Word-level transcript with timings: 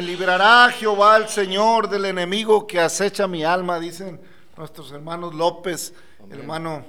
Me 0.00 0.06
librará 0.06 0.70
Jehová 0.70 1.18
el 1.18 1.28
Señor 1.28 1.86
del 1.86 2.06
enemigo 2.06 2.66
que 2.66 2.80
acecha 2.80 3.28
mi 3.28 3.44
alma, 3.44 3.78
dicen 3.78 4.18
nuestros 4.56 4.90
hermanos 4.92 5.34
López, 5.34 5.92
el 6.30 6.40
hermano 6.40 6.86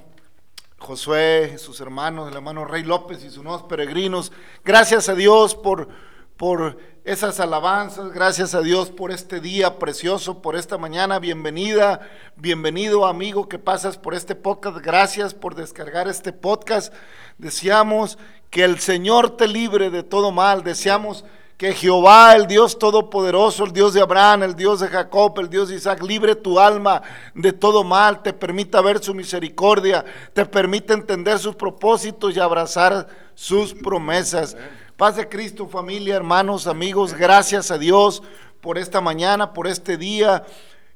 Josué, 0.78 1.58
sus 1.58 1.78
hermanos, 1.82 2.30
el 2.30 2.36
hermano 2.36 2.64
Rey 2.64 2.84
López 2.84 3.22
y 3.22 3.28
sus 3.28 3.44
nuevos 3.44 3.64
peregrinos. 3.64 4.32
Gracias 4.64 5.10
a 5.10 5.14
Dios 5.14 5.54
por, 5.54 5.90
por 6.38 6.78
esas 7.04 7.38
alabanzas, 7.38 8.12
gracias 8.12 8.54
a 8.54 8.62
Dios 8.62 8.88
por 8.88 9.12
este 9.12 9.40
día 9.40 9.78
precioso, 9.78 10.40
por 10.40 10.56
esta 10.56 10.78
mañana. 10.78 11.18
Bienvenida, 11.18 12.08
bienvenido 12.36 13.04
amigo 13.04 13.46
que 13.46 13.58
pasas 13.58 13.98
por 13.98 14.14
este 14.14 14.34
podcast. 14.34 14.78
Gracias 14.78 15.34
por 15.34 15.54
descargar 15.54 16.08
este 16.08 16.32
podcast. 16.32 16.94
Deseamos 17.36 18.16
que 18.48 18.64
el 18.64 18.78
Señor 18.78 19.36
te 19.36 19.48
libre 19.48 19.90
de 19.90 20.02
todo 20.02 20.30
mal. 20.30 20.64
Deseamos 20.64 21.26
que 21.56 21.72
Jehová, 21.72 22.34
el 22.34 22.46
Dios 22.46 22.78
todopoderoso, 22.78 23.64
el 23.64 23.72
Dios 23.72 23.94
de 23.94 24.00
Abraham, 24.00 24.42
el 24.42 24.56
Dios 24.56 24.80
de 24.80 24.88
Jacob, 24.88 25.38
el 25.38 25.48
Dios 25.48 25.68
de 25.68 25.76
Isaac, 25.76 26.02
libre 26.02 26.34
tu 26.34 26.58
alma 26.58 27.02
de 27.34 27.52
todo 27.52 27.84
mal, 27.84 28.22
te 28.22 28.32
permita 28.32 28.80
ver 28.80 29.02
su 29.02 29.14
misericordia, 29.14 30.04
te 30.32 30.44
permita 30.44 30.94
entender 30.94 31.38
sus 31.38 31.54
propósitos 31.54 32.34
y 32.34 32.40
abrazar 32.40 33.06
sus 33.34 33.74
promesas. 33.74 34.56
Paz 34.96 35.16
de 35.16 35.28
Cristo, 35.28 35.68
familia, 35.68 36.16
hermanos, 36.16 36.66
amigos, 36.66 37.14
gracias 37.14 37.70
a 37.70 37.78
Dios 37.78 38.22
por 38.60 38.78
esta 38.78 39.00
mañana, 39.00 39.52
por 39.52 39.66
este 39.66 39.96
día, 39.96 40.44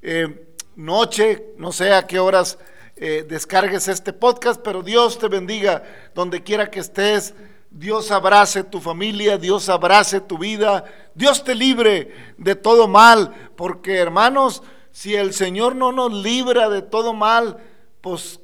eh, 0.02 0.52
noche, 0.76 1.54
no 1.58 1.72
sé 1.72 1.92
a 1.92 2.06
qué 2.06 2.18
horas 2.18 2.58
eh, 2.96 3.26
descargues 3.28 3.88
este 3.88 4.12
podcast, 4.12 4.60
pero 4.62 4.82
Dios 4.82 5.18
te 5.18 5.28
bendiga 5.28 5.82
donde 6.14 6.42
quiera 6.42 6.70
que 6.70 6.80
estés 6.80 7.34
Dios 7.76 8.10
abrace 8.10 8.64
tu 8.64 8.80
familia, 8.80 9.36
Dios 9.36 9.68
abrace 9.68 10.22
tu 10.22 10.38
vida, 10.38 10.84
Dios 11.14 11.44
te 11.44 11.54
libre 11.54 12.10
de 12.38 12.54
todo 12.54 12.88
mal, 12.88 13.50
porque 13.54 13.98
hermanos, 13.98 14.62
si 14.92 15.14
el 15.14 15.34
Señor 15.34 15.76
no 15.76 15.92
nos 15.92 16.10
libra 16.10 16.70
de 16.70 16.80
todo 16.80 17.12
mal, 17.12 17.58
pues 18.00 18.40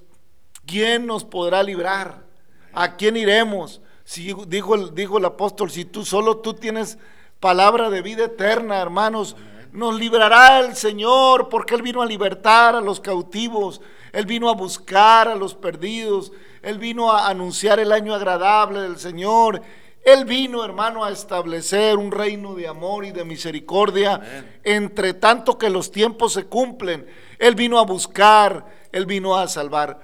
¿quién 0.67 1.06
nos 1.06 1.25
podrá 1.25 1.62
librar? 1.62 2.26
¿A 2.75 2.96
quién 2.96 3.17
iremos? 3.17 3.81
Si 4.05 4.34
dijo 4.49 4.75
el, 4.75 4.94
dijo 4.94 5.17
el 5.17 5.25
apóstol, 5.25 5.70
si 5.70 5.87
tú 5.87 6.05
solo 6.05 6.37
tú 6.37 6.52
tienes 6.52 6.99
palabra 7.40 7.88
de 7.88 8.02
vida 8.02 8.25
eterna, 8.25 8.82
hermanos, 8.82 9.34
nos 9.73 9.99
librará 9.99 10.61
el 10.61 10.76
Señor, 10.76 11.49
porque 11.49 11.75
Él 11.75 11.81
vino 11.81 12.02
a 12.02 12.06
libertar 12.06 12.76
a 12.76 12.82
los 12.82 13.00
cautivos, 13.00 13.81
Él 14.12 14.26
vino 14.26 14.48
a 14.50 14.54
buscar 14.54 15.28
a 15.28 15.34
los 15.34 15.54
perdidos, 15.54 16.32
él 16.62 16.78
vino 16.78 17.10
a 17.10 17.28
anunciar 17.28 17.80
el 17.80 17.92
año 17.92 18.14
agradable 18.14 18.80
del 18.80 18.98
Señor. 18.98 19.62
Él 20.04 20.24
vino, 20.24 20.64
hermano, 20.64 21.04
a 21.04 21.10
establecer 21.10 21.96
un 21.96 22.10
reino 22.10 22.54
de 22.54 22.68
amor 22.68 23.04
y 23.04 23.12
de 23.12 23.24
misericordia, 23.24 24.20
entre 24.64 25.14
tanto 25.14 25.58
que 25.58 25.70
los 25.70 25.90
tiempos 25.90 26.32
se 26.32 26.44
cumplen. 26.44 27.06
Él 27.38 27.54
vino 27.54 27.78
a 27.78 27.84
buscar, 27.84 28.66
Él 28.92 29.06
vino 29.06 29.36
a 29.36 29.48
salvar. 29.48 30.00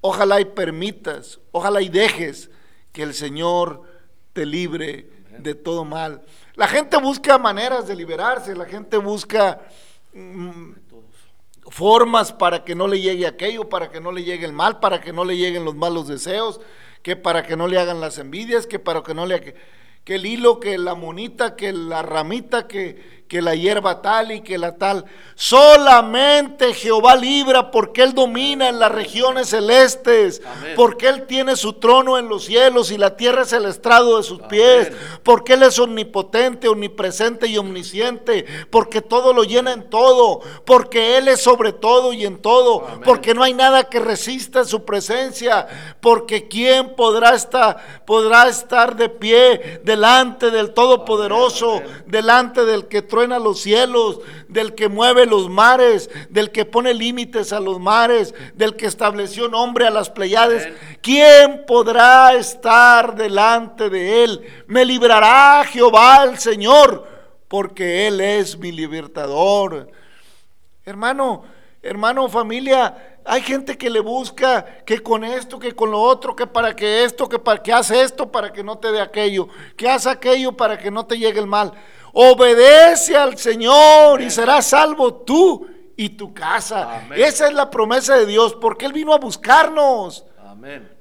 Ojalá 0.00 0.40
y 0.40 0.44
permitas, 0.44 1.40
ojalá 1.50 1.82
y 1.82 1.88
dejes 1.88 2.50
que 2.92 3.02
el 3.02 3.14
Señor 3.14 3.82
te 4.32 4.46
libre 4.46 5.10
de 5.38 5.54
todo 5.54 5.84
mal. 5.84 6.22
La 6.54 6.68
gente 6.68 6.96
busca 6.98 7.38
maneras 7.38 7.86
de 7.86 7.96
liberarse, 7.96 8.54
la 8.54 8.66
gente 8.66 8.96
busca 8.96 9.60
mm, 10.12 10.70
formas 11.70 12.32
para 12.32 12.64
que 12.64 12.74
no 12.74 12.88
le 12.88 13.00
llegue 13.00 13.26
aquello, 13.26 13.68
para 13.68 13.90
que 13.90 14.00
no 14.00 14.12
le 14.12 14.24
llegue 14.24 14.44
el 14.44 14.52
mal, 14.52 14.80
para 14.80 15.00
que 15.00 15.12
no 15.12 15.24
le 15.24 15.36
lleguen 15.36 15.64
los 15.64 15.74
malos 15.74 16.08
deseos, 16.08 16.60
que 17.02 17.16
para 17.16 17.42
que 17.42 17.56
no 17.56 17.68
le 17.68 17.78
hagan 17.78 18.00
las 18.00 18.18
envidias, 18.18 18.66
que 18.66 18.78
para 18.78 19.02
que 19.02 19.14
no 19.14 19.26
le... 19.26 19.54
que 20.04 20.14
el 20.14 20.26
hilo, 20.26 20.60
que 20.60 20.78
la 20.78 20.94
monita, 20.94 21.56
que 21.56 21.72
la 21.72 22.02
ramita, 22.02 22.66
que, 22.66 23.17
que 23.28 23.42
la 23.42 23.54
hierba 23.54 24.00
tal 24.00 24.32
y 24.32 24.40
que 24.40 24.56
la 24.56 24.76
tal. 24.76 25.04
Solamente 25.34 26.72
Jehová 26.72 27.14
libra 27.14 27.70
porque 27.70 28.02
Él 28.02 28.14
domina 28.14 28.68
en 28.68 28.78
las 28.80 28.90
regiones 28.90 29.50
celestes, 29.50 30.42
porque 30.74 31.08
Él 31.08 31.26
tiene 31.26 31.54
su 31.54 31.74
trono 31.74 32.18
en 32.18 32.28
los 32.28 32.46
cielos 32.46 32.90
y 32.90 32.98
la 32.98 33.16
tierra 33.16 33.42
es 33.42 33.52
el 33.52 33.66
estrado 33.66 34.16
de 34.16 34.22
sus 34.22 34.40
pies, 34.42 34.90
porque 35.22 35.52
Él 35.52 35.62
es 35.62 35.78
omnipotente, 35.78 36.68
omnipresente 36.68 37.46
y 37.46 37.58
omnisciente, 37.58 38.46
porque 38.70 39.02
todo 39.02 39.32
lo 39.32 39.44
llena 39.44 39.72
en 39.72 39.90
todo, 39.90 40.40
porque 40.64 41.18
Él 41.18 41.28
es 41.28 41.40
sobre 41.40 41.72
todo 41.72 42.12
y 42.12 42.24
en 42.24 42.38
todo, 42.38 42.86
porque 43.04 43.34
no 43.34 43.42
hay 43.42 43.52
nada 43.52 43.84
que 43.84 44.00
resista 44.00 44.64
su 44.64 44.84
presencia, 44.84 45.66
porque 46.00 46.48
¿quién 46.48 46.96
podrá 46.96 47.34
estar, 47.34 48.04
podrá 48.06 48.48
estar 48.48 48.96
de 48.96 49.10
pie 49.10 49.80
delante 49.84 50.50
del 50.50 50.72
Todopoderoso, 50.72 51.82
delante 52.06 52.64
del 52.64 52.88
que 52.88 53.02
a 53.24 53.38
los 53.38 53.60
cielos, 53.60 54.20
del 54.48 54.74
que 54.74 54.88
mueve 54.88 55.26
los 55.26 55.50
mares, 55.50 56.08
del 56.30 56.50
que 56.50 56.64
pone 56.64 56.94
límites 56.94 57.52
a 57.52 57.60
los 57.60 57.80
mares, 57.80 58.34
del 58.54 58.76
que 58.76 58.86
estableció 58.86 59.48
nombre 59.48 59.86
a 59.86 59.90
las 59.90 60.10
Pleiades. 60.10 60.68
¿Quién 61.02 61.64
podrá 61.66 62.34
estar 62.34 63.14
delante 63.14 63.90
de 63.90 64.24
él? 64.24 64.40
Me 64.66 64.84
librará 64.84 65.64
Jehová 65.64 66.24
el 66.24 66.38
Señor, 66.38 67.06
porque 67.48 68.06
él 68.06 68.20
es 68.20 68.56
mi 68.58 68.72
libertador. 68.72 69.90
Hermano, 70.84 71.42
hermano, 71.82 72.28
familia, 72.28 73.18
hay 73.30 73.42
gente 73.42 73.76
que 73.76 73.90
le 73.90 74.00
busca 74.00 74.64
que 74.86 75.02
con 75.02 75.22
esto, 75.22 75.58
que 75.58 75.74
con 75.74 75.90
lo 75.90 76.00
otro, 76.00 76.34
que 76.34 76.46
para 76.46 76.74
que 76.74 77.04
esto, 77.04 77.28
que 77.28 77.38
para 77.38 77.62
que 77.62 77.70
hace 77.70 78.00
esto 78.00 78.32
para 78.32 78.50
que 78.50 78.64
no 78.64 78.78
te 78.78 78.90
dé 78.90 79.02
aquello, 79.02 79.48
que 79.76 79.86
hace 79.86 80.08
aquello 80.08 80.56
para 80.56 80.78
que 80.78 80.90
no 80.90 81.04
te 81.04 81.18
llegue 81.18 81.38
el 81.38 81.46
mal. 81.46 81.74
Obedece 82.12 83.16
al 83.16 83.36
Señor 83.38 84.20
y 84.20 84.30
serás 84.30 84.66
salvo 84.66 85.14
tú 85.14 85.66
y 85.96 86.10
tu 86.10 86.32
casa. 86.32 87.08
Esa 87.14 87.48
es 87.48 87.54
la 87.54 87.68
promesa 87.68 88.16
de 88.16 88.26
Dios, 88.26 88.54
porque 88.54 88.86
Él 88.86 88.92
vino 88.92 89.12
a 89.12 89.18
buscarnos. 89.18 90.24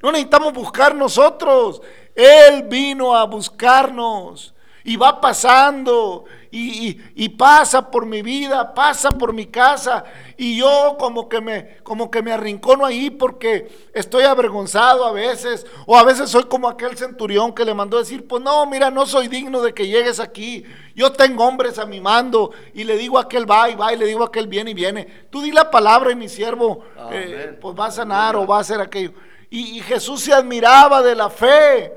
No 0.01 0.11
necesitamos 0.11 0.53
buscar 0.53 0.95
nosotros. 0.95 1.81
Él 2.15 2.63
vino 2.63 3.15
a 3.15 3.25
buscarnos 3.25 4.53
y 4.83 4.95
va 4.95 5.19
pasando 5.21 6.25
y, 6.49 7.29
pasa 7.29 7.91
por 7.91 8.05
mi 8.05 8.21
vida, 8.21 8.73
pasa 8.73 9.11
por 9.11 9.33
mi 9.33 9.45
casa 9.45 10.03
y 10.37 10.57
yo 10.57 10.95
como 10.99 11.27
que 11.27 11.41
me 11.41 11.77
como 11.83 12.11
que 12.11 12.21
me 12.21 12.31
arrincono 12.31 12.85
ahí 12.85 13.09
porque 13.09 13.89
estoy 13.93 14.23
avergonzado 14.23 15.05
a 15.05 15.11
veces 15.11 15.65
o 15.85 15.97
a 15.97 16.03
veces 16.03 16.29
soy 16.29 16.43
como 16.43 16.69
aquel 16.69 16.95
centurión 16.97 17.53
que 17.53 17.65
le 17.65 17.73
mandó 17.73 17.97
decir, 17.97 18.27
"Pues 18.27 18.43
no, 18.43 18.65
mira, 18.67 18.91
no 18.91 19.05
soy 19.05 19.27
digno 19.27 19.61
de 19.61 19.73
que 19.73 19.87
llegues 19.87 20.19
aquí. 20.19 20.63
Yo 20.95 21.11
tengo 21.11 21.45
hombres 21.45 21.79
a 21.79 21.85
mi 21.85 21.99
mando 21.99 22.51
y 22.73 22.83
le 22.83 22.97
digo 22.97 23.17
a 23.17 23.23
aquel 23.23 23.49
va 23.49 23.69
y 23.69 23.75
va 23.75 23.93
y 23.93 23.97
le 23.97 24.05
digo 24.05 24.23
a 24.23 24.27
aquel 24.27 24.47
viene 24.47 24.71
y 24.71 24.75
viene. 24.75 25.05
Tú 25.29 25.41
di 25.41 25.51
la 25.51 25.71
palabra 25.71 26.11
y 26.11 26.15
mi 26.15 26.29
siervo 26.29 26.83
eh, 27.11 27.57
pues 27.59 27.75
va 27.77 27.87
a 27.87 27.91
sanar 27.91 28.35
o 28.35 28.45
va 28.45 28.57
a 28.57 28.61
hacer 28.61 28.79
aquello." 28.79 29.13
y 29.49 29.79
Jesús 29.79 30.21
se 30.21 30.33
admiraba 30.33 31.01
de 31.01 31.15
la 31.15 31.29
fe 31.29 31.93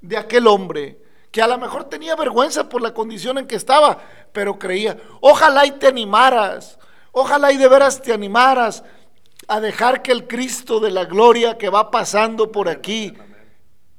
de 0.00 0.16
aquel 0.16 0.46
hombre 0.46 0.98
que 1.34 1.42
a 1.42 1.48
lo 1.48 1.58
mejor 1.58 1.84
tenía 1.84 2.14
vergüenza 2.14 2.68
por 2.68 2.80
la 2.80 2.94
condición 2.94 3.38
en 3.38 3.48
que 3.48 3.56
estaba, 3.56 3.98
pero 4.32 4.56
creía. 4.56 4.96
Ojalá 5.20 5.66
y 5.66 5.72
te 5.72 5.88
animaras, 5.88 6.78
ojalá 7.14 7.52
y 7.52 7.56
de 7.56 7.68
veras 7.68 8.02
te 8.02 8.12
animaras 8.12 8.84
a 9.48 9.60
dejar 9.60 10.02
que 10.02 10.12
el 10.12 10.26
Cristo 10.26 10.80
de 10.80 10.90
la 10.90 11.04
gloria 11.04 11.56
que 11.56 11.68
va 11.68 11.90
pasando 11.90 12.52
por 12.52 12.68
aquí 12.68 13.14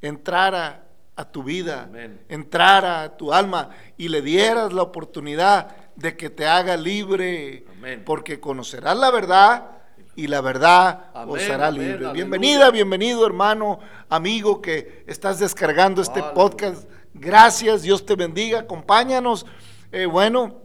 entrara 0.01 0.85
a 1.15 1.25
tu 1.25 1.43
vida, 1.43 1.89
entrara 2.27 3.03
a 3.03 3.17
tu 3.17 3.33
alma 3.33 3.69
y 3.97 4.09
le 4.09 4.21
dieras 4.21 4.73
la 4.73 4.81
oportunidad 4.81 5.75
de 5.95 6.17
que 6.17 6.29
te 6.29 6.45
haga 6.45 6.75
libre, 6.75 7.65
porque 8.05 8.39
conocerás 8.39 8.97
la 8.97 9.11
verdad 9.11 9.71
y 10.15 10.27
la 10.27 10.41
verdad 10.41 11.11
os 11.27 11.49
hará 11.49 11.71
libre. 11.71 12.11
Bienvenida, 12.11 12.69
bienvenido 12.69 13.25
hermano, 13.25 13.79
amigo 14.09 14.61
que 14.61 15.03
estás 15.07 15.39
descargando 15.39 16.01
este 16.01 16.21
podcast. 16.21 16.89
Gracias, 17.13 17.83
Dios 17.83 18.05
te 18.05 18.15
bendiga, 18.15 18.59
acompáñanos. 18.59 19.45
Eh, 19.91 20.05
bueno, 20.05 20.61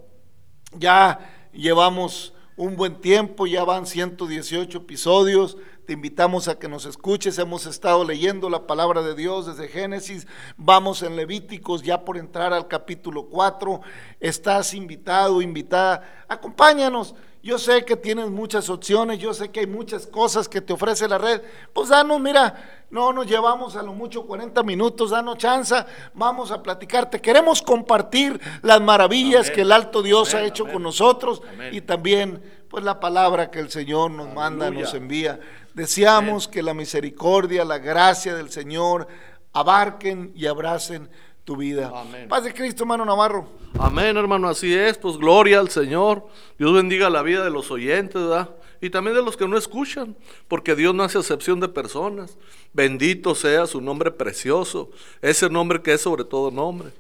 ya 0.73 1.49
llevamos 1.53 2.35
un 2.61 2.77
buen 2.77 3.01
tiempo, 3.01 3.47
ya 3.47 3.65
van 3.65 3.87
118 3.87 4.77
episodios. 4.77 5.57
Te 5.87 5.95
invitamos 5.95 6.47
a 6.47 6.59
que 6.59 6.69
nos 6.69 6.85
escuches. 6.85 7.39
Hemos 7.39 7.65
estado 7.65 8.05
leyendo 8.05 8.51
la 8.51 8.67
palabra 8.67 9.01
de 9.01 9.15
Dios 9.15 9.47
desde 9.47 9.67
Génesis. 9.67 10.27
Vamos 10.59 11.03
en 11.03 11.17
Levíticos 11.17 11.83
ya 11.83 12.05
por 12.05 12.19
entrar 12.19 12.53
al 12.53 12.69
capítulo 12.69 13.31
4. 13.31 13.81
Estás 14.21 14.75
invitado, 14.75 15.41
invitada. 15.41 16.27
Acompáñanos. 16.29 17.15
Yo 17.43 17.59
sé 17.59 17.87
que 17.87 17.97
tienes 17.97 18.29
muchas 18.29 18.69
opciones, 18.69 19.19
yo 19.19 19.33
sé 19.33 19.51
que 19.51 19.61
hay 19.61 19.67
muchas 19.67 20.07
cosas 20.07 20.47
que 20.47 20.61
te 20.61 20.75
ofrece 20.75 21.09
la 21.09 21.17
red. 21.17 21.41
Pues 21.73 21.89
danos, 21.89 22.21
mira, 22.21 22.85
no 22.91 23.15
nos 23.15 23.27
llevamos 23.27 23.77
a 23.77 23.83
lo 23.83 23.95
mucho 23.95 24.27
40 24.27 24.63
minutos, 24.63 25.11
danos 25.11 25.39
chance, 25.39 25.75
vamos 26.13 26.51
a 26.51 26.63
platicarte. 26.63 27.21
Queremos 27.21 27.63
compartir 27.63 28.39
las 28.63 28.83
maravillas 28.83 29.51
que 29.51 29.63
el 29.63 29.73
alto 29.73 30.03
Dios 30.03 30.35
ha 30.35 30.43
hecho 30.43 30.67
con 30.67 30.83
nosotros 30.83 31.41
y 31.73 31.81
también 31.81 32.43
pues 32.69 32.85
la 32.85 33.01
palabra 33.01 33.51
que 33.51 33.61
el 33.61 33.71
Señor 33.71 34.11
nos 34.11 34.35
manda, 34.35 34.71
nos 34.71 34.93
envía. 34.93 35.41
Deseamos 35.73 36.47
que 36.47 36.63
la 36.63 36.75
misericordia, 36.75 37.65
la 37.65 37.79
gracia 37.79 38.35
del 38.35 38.51
Señor 38.51 39.09
abarquen 39.53 40.33
y 40.35 40.47
abracen 40.47 41.09
tu 41.51 41.57
vida. 41.57 41.93
Paz 42.29 42.45
de 42.45 42.55
Cristo, 42.55 42.85
hermano 42.85 43.05
Navarro. 43.05 43.49
Amén, 43.77 44.17
hermano, 44.17 44.49
así 44.49 44.73
es. 44.73 44.97
Pues 44.97 45.17
gloria 45.17 45.59
al 45.59 45.69
Señor. 45.69 46.25
Dios 46.57 46.73
bendiga 46.73 47.11
la 47.11 47.23
vida 47.23 47.43
de 47.43 47.51
los 47.51 47.73
oyentes, 47.73 48.23
¿verdad? 48.23 48.51
Y 48.81 48.89
también 48.89 49.17
de 49.17 49.23
los 49.25 49.37
que 49.37 49.49
no 49.49 49.59
escuchan, 49.59 50.15
porque 50.47 50.77
Dios 50.77 50.95
no 50.95 51.03
hace 51.03 51.19
excepción 51.19 51.59
de 51.59 51.67
personas. 51.67 52.39
Bendito 52.73 53.35
sea 53.35 53.67
su 53.67 53.81
nombre 53.81 54.13
precioso, 54.13 54.93
ese 55.23 55.51
nombre 55.51 55.83
que 55.83 55.95
es 55.95 56.01
sobre 56.01 56.23
todo 56.23 56.53
nombre. 56.53 56.91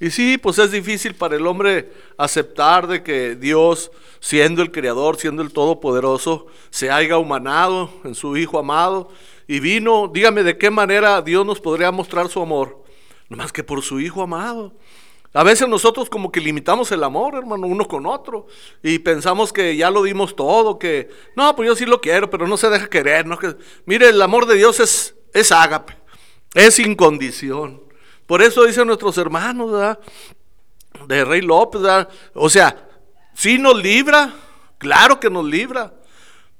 Y 0.00 0.10
sí, 0.10 0.36
pues 0.36 0.58
es 0.58 0.72
difícil 0.72 1.14
para 1.14 1.36
el 1.36 1.46
hombre 1.46 1.92
aceptar 2.16 2.88
de 2.88 3.04
que 3.04 3.36
Dios, 3.36 3.92
siendo 4.18 4.62
el 4.62 4.72
Creador, 4.72 5.16
siendo 5.16 5.42
el 5.42 5.52
Todopoderoso, 5.52 6.48
se 6.70 6.90
haya 6.90 7.18
humanado 7.18 7.88
en 8.02 8.16
su 8.16 8.36
Hijo 8.36 8.58
amado 8.58 9.10
y 9.46 9.60
vino, 9.60 10.10
dígame 10.12 10.42
de 10.42 10.58
qué 10.58 10.70
manera 10.70 11.22
Dios 11.22 11.46
nos 11.46 11.60
podría 11.60 11.92
mostrar 11.92 12.28
su 12.28 12.42
amor, 12.42 12.81
más 13.36 13.52
que 13.52 13.64
por 13.64 13.82
su 13.82 14.00
Hijo 14.00 14.22
amado. 14.22 14.74
A 15.34 15.42
veces 15.42 15.66
nosotros 15.66 16.10
como 16.10 16.30
que 16.30 16.40
limitamos 16.40 16.92
el 16.92 17.02
amor, 17.02 17.34
hermano, 17.36 17.66
uno 17.66 17.86
con 17.86 18.04
otro, 18.04 18.46
y 18.82 18.98
pensamos 18.98 19.52
que 19.52 19.76
ya 19.76 19.90
lo 19.90 20.02
dimos 20.02 20.36
todo, 20.36 20.78
que 20.78 21.08
no, 21.36 21.56
pues 21.56 21.68
yo 21.68 21.74
sí 21.74 21.86
lo 21.86 22.02
quiero, 22.02 22.28
pero 22.28 22.46
no 22.46 22.58
se 22.58 22.68
deja 22.68 22.88
querer. 22.88 23.26
¿no? 23.26 23.38
Que, 23.38 23.56
mire, 23.86 24.10
el 24.10 24.20
amor 24.20 24.44
de 24.44 24.56
Dios 24.56 24.78
es, 24.80 25.14
es 25.32 25.50
ágape, 25.50 25.96
es 26.54 26.74
sin 26.74 26.94
condición. 26.94 27.82
Por 28.26 28.42
eso 28.42 28.64
dicen 28.64 28.86
nuestros 28.86 29.16
hermanos. 29.18 29.96
De 31.06 31.24
Rey 31.24 31.40
López, 31.40 31.80
¿verdad? 31.80 32.08
O 32.34 32.50
sea, 32.50 32.88
sí 33.34 33.58
nos 33.58 33.82
libra, 33.82 34.34
claro 34.76 35.18
que 35.18 35.30
nos 35.30 35.44
libra, 35.44 35.94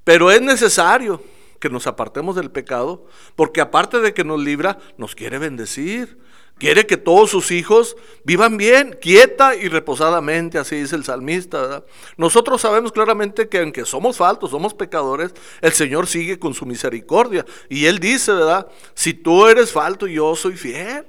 pero 0.05 0.31
es 0.31 0.41
necesario 0.41 1.23
que 1.61 1.69
nos 1.69 1.87
apartemos 1.87 2.35
del 2.35 2.51
pecado, 2.51 3.07
porque 3.37 3.61
aparte 3.61 4.01
de 4.01 4.15
que 4.15 4.25
nos 4.25 4.41
libra, 4.41 4.79
nos 4.97 5.15
quiere 5.15 5.39
bendecir. 5.39 6.19
Quiere 6.63 6.87
que 6.87 6.97
todos 6.97 7.29
sus 7.29 7.51
hijos 7.51 7.97
vivan 8.23 8.57
bien, 8.57 8.97
quieta 9.01 9.57
y 9.57 9.67
reposadamente, 9.67 10.59
así 10.59 10.77
dice 10.77 10.95
el 10.95 11.03
salmista. 11.03 11.61
¿verdad? 11.61 11.85
Nosotros 12.17 12.61
sabemos 12.61 12.93
claramente 12.93 13.49
que 13.49 13.59
aunque 13.59 13.85
somos 13.85 14.17
faltos, 14.17 14.53
somos 14.53 14.73
pecadores, 14.73 15.35
el 15.61 15.73
Señor 15.73 16.07
sigue 16.07 16.39
con 16.39 16.55
su 16.55 16.65
misericordia. 16.65 17.45
Y 17.69 17.87
Él 17.87 17.99
dice, 17.99 18.31
¿verdad? 18.31 18.69
Si 18.95 19.13
tú 19.13 19.49
eres 19.49 19.73
falto, 19.73 20.07
yo 20.07 20.37
soy 20.37 20.57
fiel. 20.57 21.05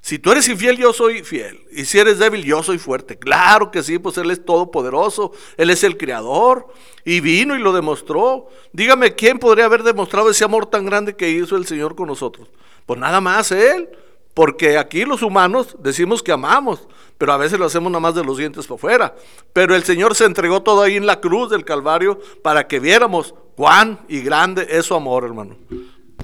Si 0.00 0.18
tú 0.18 0.32
eres 0.32 0.48
infiel, 0.48 0.78
yo 0.78 0.94
soy 0.94 1.22
fiel. 1.22 1.60
Y 1.70 1.84
si 1.84 1.98
eres 1.98 2.18
débil, 2.18 2.42
yo 2.42 2.62
soy 2.62 2.78
fuerte. 2.78 3.18
Claro 3.18 3.70
que 3.70 3.82
sí, 3.82 3.98
pues 3.98 4.16
Él 4.16 4.30
es 4.30 4.42
todopoderoso. 4.42 5.32
Él 5.58 5.68
es 5.68 5.84
el 5.84 5.98
creador. 5.98 6.66
Y 7.04 7.20
vino 7.20 7.54
y 7.54 7.58
lo 7.58 7.74
demostró. 7.74 8.48
Dígame, 8.72 9.14
¿quién 9.14 9.38
podría 9.38 9.66
haber 9.66 9.82
demostrado 9.82 10.30
ese 10.30 10.44
amor 10.44 10.64
tan 10.64 10.86
grande 10.86 11.14
que 11.14 11.28
hizo 11.28 11.56
el 11.56 11.66
Señor 11.66 11.94
con 11.94 12.06
nosotros? 12.08 12.48
Pues 12.86 12.98
nada 12.98 13.20
más 13.20 13.52
Él. 13.52 13.90
Porque 14.38 14.78
aquí 14.78 15.04
los 15.04 15.22
humanos 15.22 15.74
decimos 15.80 16.22
que 16.22 16.30
amamos, 16.30 16.86
pero 17.18 17.32
a 17.32 17.36
veces 17.36 17.58
lo 17.58 17.64
hacemos 17.64 17.90
nada 17.90 17.98
más 17.98 18.14
de 18.14 18.22
los 18.22 18.38
dientes 18.38 18.68
para 18.68 18.76
afuera. 18.76 19.14
Pero 19.52 19.74
el 19.74 19.82
Señor 19.82 20.14
se 20.14 20.26
entregó 20.26 20.62
todo 20.62 20.82
ahí 20.82 20.94
en 20.94 21.06
la 21.06 21.18
cruz 21.18 21.50
del 21.50 21.64
Calvario 21.64 22.20
para 22.40 22.68
que 22.68 22.78
viéramos 22.78 23.34
cuán 23.56 23.98
y 24.06 24.20
grande 24.20 24.64
es 24.70 24.86
su 24.86 24.94
amor, 24.94 25.24
hermano. 25.24 25.56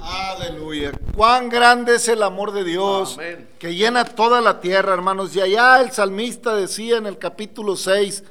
Aleluya. 0.01 0.93
Cuán 1.13 1.49
grande 1.49 1.95
es 1.95 2.07
el 2.07 2.23
amor 2.23 2.53
de 2.53 2.63
Dios 2.63 3.19
que 3.59 3.75
llena 3.75 4.05
toda 4.05 4.39
la 4.39 4.61
tierra, 4.61 4.93
hermanos. 4.93 5.35
Y 5.35 5.41
allá 5.41 5.81
el 5.81 5.91
salmista 5.91 6.55
decía 6.55 6.95
en 6.95 7.07
el 7.07 7.17
capítulo 7.17 7.75
6, 7.75 8.23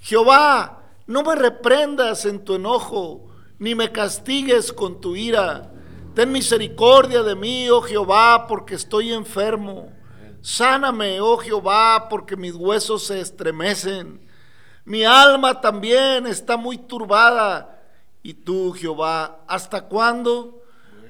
Jehová, 0.00 0.82
no 1.06 1.22
me 1.22 1.34
reprendas 1.34 2.26
en 2.26 2.44
tu 2.44 2.56
enojo, 2.56 3.26
ni 3.58 3.74
me 3.74 3.90
castigues 3.90 4.70
con 4.70 5.00
tu 5.00 5.16
ira. 5.16 5.70
Ten 6.14 6.30
misericordia 6.30 7.24
de 7.24 7.34
mí, 7.34 7.68
oh 7.70 7.82
Jehová, 7.82 8.46
porque 8.46 8.76
estoy 8.76 9.12
enfermo. 9.12 9.92
Sáname, 10.42 11.20
oh 11.20 11.36
Jehová, 11.38 12.08
porque 12.08 12.36
mis 12.36 12.54
huesos 12.54 13.04
se 13.08 13.20
estremecen. 13.20 14.24
Mi 14.84 15.02
alma 15.02 15.60
también 15.60 16.28
está 16.28 16.56
muy 16.56 16.78
turbada. 16.78 17.82
Y 18.22 18.32
tú, 18.32 18.72
Jehová, 18.72 19.40
¿hasta 19.48 19.86
cuándo? 19.86 20.62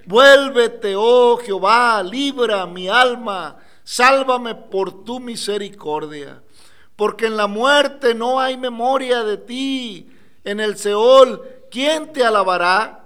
Vuélvete, 0.07 0.95
oh 0.97 1.37
Jehová, 1.37 2.03
libra 2.03 2.65
mi 2.65 2.89
alma, 2.89 3.59
sálvame 3.83 4.55
por 4.55 5.05
tu 5.05 5.21
misericordia. 5.21 6.43
Porque 6.97 7.27
en 7.27 7.37
la 7.37 7.47
muerte 7.47 8.15
no 8.15 8.41
hay 8.41 8.57
memoria 8.57 9.23
de 9.23 9.37
ti. 9.37 10.09
En 10.45 10.61
el 10.61 10.79
Seol, 10.79 11.43
¿quién 11.71 12.11
te 12.11 12.25
alabará? 12.25 13.04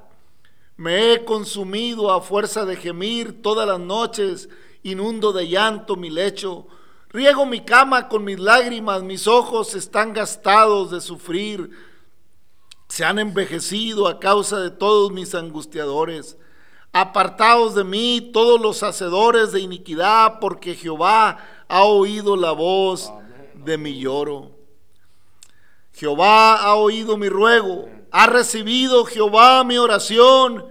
Me 0.78 1.12
he 1.12 1.24
consumido 1.24 2.12
a 2.12 2.20
fuerza 2.20 2.64
de 2.64 2.76
gemir 2.76 3.42
todas 3.42 3.66
las 3.66 3.80
noches, 3.80 4.48
inundo 4.84 5.32
de 5.32 5.48
llanto 5.48 5.96
mi 5.96 6.08
lecho. 6.08 6.68
Riego 7.08 7.46
mi 7.46 7.62
cama 7.64 8.08
con 8.08 8.22
mis 8.22 8.38
lágrimas, 8.38 9.02
mis 9.02 9.26
ojos 9.26 9.74
están 9.74 10.12
gastados 10.12 10.92
de 10.92 11.00
sufrir. 11.00 11.68
Se 12.86 13.04
han 13.04 13.18
envejecido 13.18 14.06
a 14.06 14.20
causa 14.20 14.60
de 14.60 14.70
todos 14.70 15.10
mis 15.10 15.34
angustiadores. 15.34 16.38
Apartaos 16.92 17.74
de 17.74 17.82
mí 17.82 18.30
todos 18.32 18.60
los 18.60 18.84
hacedores 18.84 19.50
de 19.50 19.58
iniquidad, 19.58 20.38
porque 20.38 20.76
Jehová 20.76 21.38
ha 21.66 21.82
oído 21.82 22.36
la 22.36 22.52
voz 22.52 23.12
de 23.52 23.76
mi 23.78 23.98
lloro. 23.98 24.52
Jehová 25.92 26.54
ha 26.54 26.76
oído 26.76 27.16
mi 27.16 27.28
ruego, 27.28 27.88
ha 28.10 28.26
recibido 28.26 29.04
Jehová 29.04 29.64
mi 29.64 29.78
oración. 29.78 30.66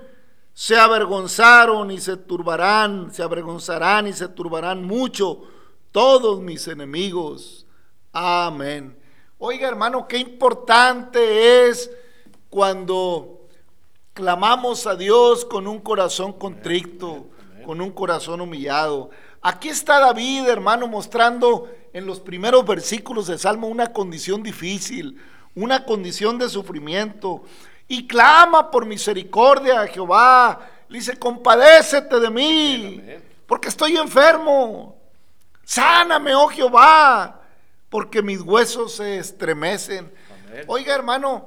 Se 0.54 0.78
avergonzaron 0.78 1.92
y 1.92 2.00
se 2.00 2.18
turbarán, 2.18 3.14
se 3.14 3.22
avergonzarán 3.22 4.08
y 4.08 4.14
se 4.14 4.28
turbarán 4.28 4.84
mucho 4.84 5.44
todos 5.92 6.42
mis 6.42 6.68
enemigos. 6.68 7.66
Amén. 8.12 8.98
Oiga 9.38 9.68
hermano, 9.68 10.08
qué 10.08 10.18
importante 10.18 11.68
es 11.68 11.92
cuando 12.50 13.48
clamamos 14.14 14.88
a 14.88 14.96
Dios 14.96 15.46
con 15.46 15.68
un 15.68 15.80
corazón 15.80 16.34
contrito, 16.34 17.28
con 17.64 17.82
un 17.82 17.92
corazón 17.92 18.42
humillado. 18.42 19.12
Aquí 19.42 19.70
está 19.70 20.00
David, 20.00 20.48
hermano, 20.48 20.88
mostrando 20.88 21.70
en 21.94 22.08
los 22.08 22.20
primeros 22.20 22.66
versículos 22.66 23.28
del 23.28 23.38
Salmo 23.38 23.68
una 23.68 23.94
condición 23.94 24.42
difícil, 24.42 25.22
una 25.58 25.84
condición 25.84 26.38
de 26.38 26.50
sufrimiento. 26.50 27.44
Y 27.88 28.08
clama 28.08 28.70
por 28.70 28.86
misericordia 28.86 29.82
a 29.82 29.88
Jehová. 29.88 30.60
Le 30.88 31.00
dice, 31.00 31.18
compadécete 31.18 32.20
de 32.20 32.30
mí, 32.30 33.04
porque 33.46 33.70
estoy 33.70 33.98
enfermo. 33.98 34.96
Sáname, 35.64 36.34
oh 36.36 36.48
Jehová, 36.48 37.42
porque 37.90 38.22
mis 38.22 38.40
huesos 38.42 38.96
se 38.96 39.18
estremecen. 39.18 40.14
Oiga, 40.68 40.94
hermano, 40.94 41.46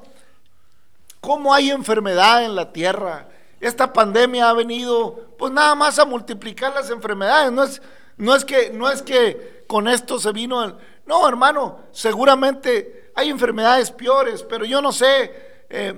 cómo 1.21 1.55
hay 1.55 1.71
enfermedad 1.71 2.45
en 2.45 2.55
la 2.55 2.73
tierra. 2.73 3.29
Esta 3.61 3.93
pandemia 3.93 4.51
ha 4.51 4.55
venido 4.55 5.35
pues 5.39 5.53
nada 5.53 5.75
más 5.75 5.99
a 5.99 6.05
multiplicar 6.05 6.75
las 6.75 6.91
enfermedades. 6.91 7.53
No 7.53 7.63
es, 7.63 7.81
no 8.17 8.35
es, 8.35 8.45
que, 8.45 8.71
no 8.71 8.91
es 8.91 9.03
que 9.03 9.65
con 9.69 9.87
esto 9.87 10.19
se 10.19 10.33
vino... 10.33 10.79
no, 11.07 11.29
hermano, 11.29 11.81
seguramente 11.93 13.00
hay 13.15 13.31
enfermedades 13.31 13.91
peores, 13.91 14.43
pero 14.43 14.65
yo 14.65 14.81
no 14.81 14.93
sé, 14.93 15.65
eh, 15.69 15.95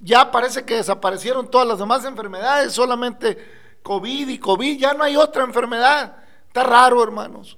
ya 0.00 0.30
parece 0.30 0.64
que 0.64 0.76
desaparecieron 0.76 1.50
todas 1.50 1.66
las 1.66 1.78
demás 1.78 2.04
enfermedades, 2.04 2.72
solamente 2.72 3.36
COVID 3.82 4.28
y 4.28 4.38
COVID, 4.38 4.78
ya 4.78 4.94
no 4.94 5.04
hay 5.04 5.16
otra 5.16 5.44
enfermedad. 5.44 6.16
Está 6.46 6.64
raro, 6.64 7.02
hermanos. 7.02 7.56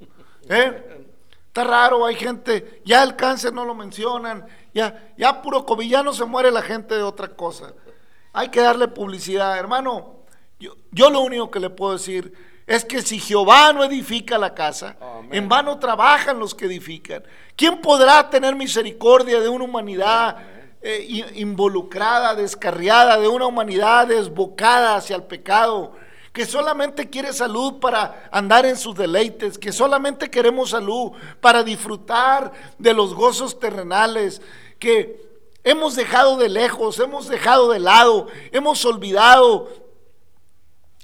¿eh? 0.49 1.07
Está 1.47 1.65
raro, 1.65 2.07
hay 2.07 2.15
gente, 2.15 2.81
ya 2.85 3.03
el 3.03 3.15
cáncer 3.17 3.53
no 3.53 3.65
lo 3.65 3.75
mencionan, 3.75 4.47
ya, 4.73 5.13
ya 5.19 5.43
puro 5.43 5.67
COVID, 5.67 5.89
ya 5.89 6.03
no 6.03 6.13
se 6.13 6.25
muere 6.25 6.51
la 6.51 6.63
gente 6.63 6.95
de 6.95 7.03
otra 7.03 7.29
cosa. 7.29 7.75
Hay 8.33 8.49
que 8.49 8.61
darle 8.61 8.89
publicidad, 8.89 9.59
hermano. 9.59 10.25
Yo, 10.59 10.77
yo 10.91 11.11
lo 11.11 11.21
único 11.21 11.51
que 11.51 11.61
le 11.61 11.69
puedo 11.69 11.93
decir 11.93 12.33
es 12.67 12.85
que 12.85 13.03
si 13.03 13.19
Jehová 13.19 13.73
no 13.73 13.85
edifica 13.85 14.39
la 14.39 14.55
casa, 14.55 14.97
en 15.31 15.49
vano 15.49 15.79
trabajan 15.79 16.39
los 16.39 16.55
que 16.55 16.67
edifican. 16.67 17.23
¿Quién 17.63 17.81
podrá 17.81 18.29
tener 18.29 18.57
misericordia 18.57 19.39
de 19.39 19.49
una 19.49 19.63
humanidad 19.67 20.37
eh, 20.83 21.31
involucrada, 21.37 22.35
descarriada, 22.35 23.17
de 23.21 23.29
una 23.29 23.47
humanidad 23.47 24.09
desbocada 24.09 24.97
hacia 24.97 25.15
el 25.15 25.23
pecado? 25.23 25.93
que 26.33 26.45
solamente 26.45 27.09
quiere 27.09 27.33
salud 27.33 27.75
para 27.79 28.29
andar 28.33 28.67
en 28.67 28.77
sus 28.77 28.97
deleites, 28.97 29.59
que 29.59 29.71
solamente 29.71 30.29
queremos 30.29 30.71
salud 30.71 31.13
para 31.41 31.63
disfrutar 31.63 32.51
de 32.79 32.95
los 32.95 33.15
gozos 33.15 33.61
terrenales, 33.61 34.43
que 34.81 35.25
hemos 35.63 35.95
dejado 35.95 36.39
de 36.39 36.49
lejos, 36.49 36.99
hemos 36.99 37.29
dejado 37.29 37.71
de 37.71 37.79
lado, 37.79 38.27
hemos 38.51 38.85
olvidado, 38.85 39.69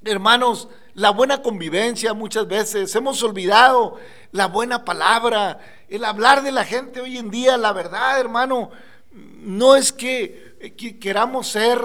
hermanos, 0.03 0.69
la 0.95 1.11
buena 1.11 1.41
convivencia 1.41 2.15
muchas 2.15 2.49
veces, 2.49 2.93
hemos 2.97 3.23
olvidado 3.23 3.99
la 4.33 4.47
buena 4.47 4.85
palabra, 4.85 5.61
el 5.88 6.04
hablar 6.04 6.42
de 6.42 6.52
la 6.52 6.64
gente 6.64 7.00
hoy 7.00 7.18
en 7.18 7.30
día, 7.30 7.57
la 7.57 7.73
verdad, 7.73 8.21
hermano, 8.21 8.71
no 9.12 9.76
es 9.76 9.92
que, 9.92 10.57
queramos 11.00 11.49
ser 11.49 11.78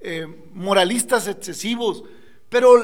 eh, 0.00 0.26
moralistas 0.52 1.28
excesivos, 1.28 2.04
Pero 2.48 2.82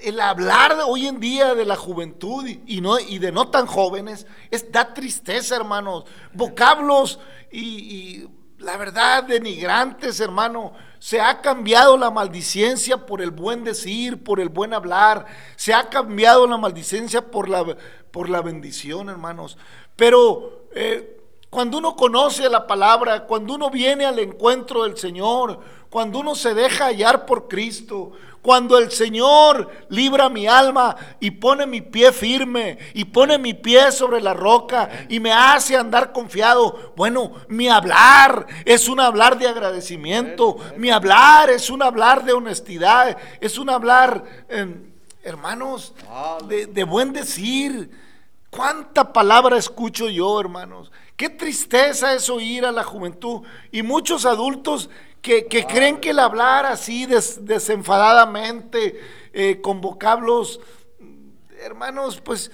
el 0.00 0.20
hablar 0.20 0.76
hoy 0.86 1.06
en 1.06 1.20
día 1.20 1.54
de 1.54 1.64
la 1.64 1.76
juventud 1.76 2.44
y, 2.46 2.60
y 2.66 2.80
no, 2.80 2.98
y 2.98 3.18
de 3.18 3.30
no 3.30 3.48
tan 3.48 3.66
jóvenes 3.66 4.26
es, 4.50 4.72
da 4.72 4.92
tristeza, 4.92 5.54
hermanos. 5.54 6.04
Vocablos 6.32 7.20
y, 7.52 7.60
y 7.60 8.28
la 8.58 8.76
verdad 8.76 9.24
denigrantes, 9.24 10.18
hermano. 10.18 10.72
Se 11.04 11.20
ha 11.20 11.42
cambiado 11.42 11.98
la 11.98 12.10
maldicencia 12.10 13.04
por 13.04 13.20
el 13.20 13.30
buen 13.30 13.62
decir, 13.62 14.24
por 14.24 14.40
el 14.40 14.48
buen 14.48 14.72
hablar. 14.72 15.26
Se 15.54 15.74
ha 15.74 15.90
cambiado 15.90 16.46
la 16.46 16.56
maldicencia 16.56 17.30
por 17.30 17.50
la, 17.50 17.76
por 18.10 18.30
la 18.30 18.40
bendición, 18.40 19.10
hermanos. 19.10 19.58
Pero 19.96 20.64
eh, 20.74 21.18
cuando 21.50 21.76
uno 21.76 21.94
conoce 21.94 22.48
la 22.48 22.66
palabra, 22.66 23.26
cuando 23.26 23.52
uno 23.52 23.68
viene 23.68 24.06
al 24.06 24.18
encuentro 24.18 24.84
del 24.84 24.96
Señor, 24.96 25.60
cuando 25.90 26.20
uno 26.20 26.34
se 26.34 26.54
deja 26.54 26.86
hallar 26.86 27.26
por 27.26 27.48
Cristo, 27.48 28.12
cuando 28.44 28.76
el 28.76 28.90
Señor 28.90 29.70
libra 29.88 30.28
mi 30.28 30.46
alma 30.46 30.94
y 31.18 31.30
pone 31.30 31.64
mi 31.64 31.80
pie 31.80 32.12
firme 32.12 32.76
y 32.92 33.06
pone 33.06 33.38
mi 33.38 33.54
pie 33.54 33.90
sobre 33.90 34.20
la 34.20 34.34
roca 34.34 35.06
y 35.08 35.18
me 35.18 35.32
hace 35.32 35.78
andar 35.78 36.12
confiado, 36.12 36.92
bueno, 36.94 37.32
mi 37.48 37.70
hablar 37.70 38.46
es 38.66 38.86
un 38.86 39.00
hablar 39.00 39.38
de 39.38 39.48
agradecimiento, 39.48 40.58
mi 40.76 40.90
hablar 40.90 41.48
es 41.48 41.70
un 41.70 41.82
hablar 41.82 42.22
de 42.26 42.34
honestidad, 42.34 43.16
es 43.40 43.56
un 43.56 43.70
hablar, 43.70 44.22
eh, 44.50 44.76
hermanos, 45.22 45.94
de, 46.46 46.66
de 46.66 46.84
buen 46.84 47.14
decir. 47.14 47.90
¿Cuánta 48.50 49.10
palabra 49.10 49.56
escucho 49.56 50.10
yo, 50.10 50.38
hermanos? 50.38 50.92
Qué 51.16 51.30
tristeza 51.30 52.12
es 52.12 52.28
oír 52.28 52.66
a 52.66 52.72
la 52.72 52.84
juventud 52.84 53.40
y 53.72 53.82
muchos 53.82 54.26
adultos 54.26 54.90
que, 55.24 55.46
que 55.46 55.64
creen 55.66 55.96
que 56.00 56.10
el 56.10 56.18
hablar 56.18 56.66
así 56.66 57.06
des- 57.06 57.44
desenfadadamente, 57.46 59.00
eh, 59.32 59.60
con 59.62 59.80
vocablos, 59.80 60.60
hermanos, 61.62 62.20
pues 62.20 62.50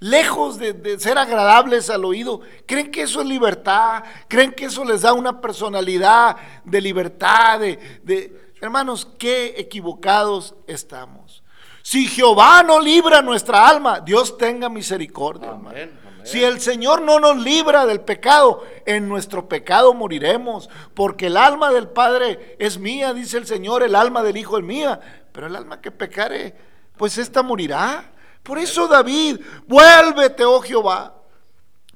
lejos 0.00 0.58
de, 0.58 0.72
de 0.72 0.98
ser 0.98 1.18
agradables 1.18 1.90
al 1.90 2.04
oído, 2.04 2.40
creen 2.66 2.90
que 2.90 3.02
eso 3.02 3.20
es 3.20 3.26
libertad, 3.26 4.02
creen 4.28 4.52
que 4.52 4.64
eso 4.64 4.84
les 4.84 5.02
da 5.02 5.12
una 5.12 5.40
personalidad 5.40 6.36
de 6.64 6.80
libertad, 6.80 7.60
de, 7.60 7.78
de- 8.02 8.52
hermanos, 8.60 9.06
qué 9.18 9.54
equivocados 9.58 10.54
estamos. 10.66 11.42
Si 11.82 12.06
Jehová 12.06 12.62
no 12.62 12.80
libra 12.80 13.20
nuestra 13.20 13.68
alma, 13.68 14.00
Dios 14.00 14.38
tenga 14.38 14.70
misericordia. 14.70 15.48
hermano. 15.50 15.68
Amén, 15.68 15.90
amén. 16.00 16.03
Si 16.24 16.42
el 16.42 16.60
Señor 16.60 17.02
no 17.02 17.20
nos 17.20 17.36
libra 17.36 17.86
del 17.86 18.00
pecado, 18.00 18.64
en 18.86 19.08
nuestro 19.08 19.48
pecado 19.48 19.92
moriremos, 19.94 20.70
porque 20.94 21.26
el 21.26 21.36
alma 21.36 21.70
del 21.70 21.88
Padre 21.88 22.56
es 22.58 22.78
mía, 22.78 23.12
dice 23.12 23.36
el 23.36 23.46
Señor, 23.46 23.82
el 23.82 23.94
alma 23.94 24.22
del 24.22 24.36
Hijo 24.36 24.58
es 24.58 24.64
mía, 24.64 25.00
pero 25.32 25.46
el 25.46 25.56
alma 25.56 25.80
que 25.80 25.90
pecare, 25.90 26.54
pues 26.96 27.18
ésta 27.18 27.42
morirá. 27.42 28.10
Por 28.42 28.58
eso 28.58 28.88
David, 28.88 29.40
vuélvete, 29.66 30.44
oh 30.44 30.60
Jehová, 30.60 31.14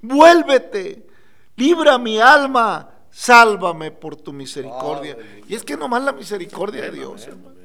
vuélvete, 0.02 1.06
libra 1.56 1.99
mi 1.99 2.18
alma, 2.18 2.90
sálvame 3.11 3.90
por 3.90 4.16
tu 4.16 4.32
misericordia. 4.32 5.16
Y 5.49 5.54
es 5.54 5.64
que 5.64 5.76
nomás 5.76 6.02
la 6.02 6.12
misericordia 6.12 6.82
de 6.82 6.90
Dios, 6.90 7.26
hermano. 7.26 7.58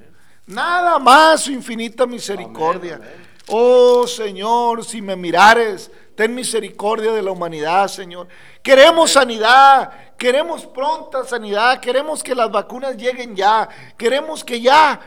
Nada 0.46 1.00
más 1.00 1.42
su 1.42 1.52
infinita 1.52 2.06
misericordia. 2.06 3.00
Oh 3.48 4.06
Señor, 4.08 4.84
si 4.84 5.02
me 5.02 5.16
mirares, 5.16 5.90
ten 6.16 6.34
misericordia 6.34 7.12
de 7.12 7.22
la 7.22 7.32
humanidad, 7.32 7.88
Señor. 7.88 8.28
Queremos 8.62 9.12
sanidad, 9.12 10.16
queremos 10.18 10.66
pronta 10.66 11.24
sanidad, 11.26 11.80
queremos 11.80 12.24
que 12.24 12.36
las 12.36 12.52
vacunas 12.52 12.98
lleguen 12.98 13.36
ya, 13.36 13.68
queremos 13.98 14.44
que 14.44 14.62
ya. 14.62 15.00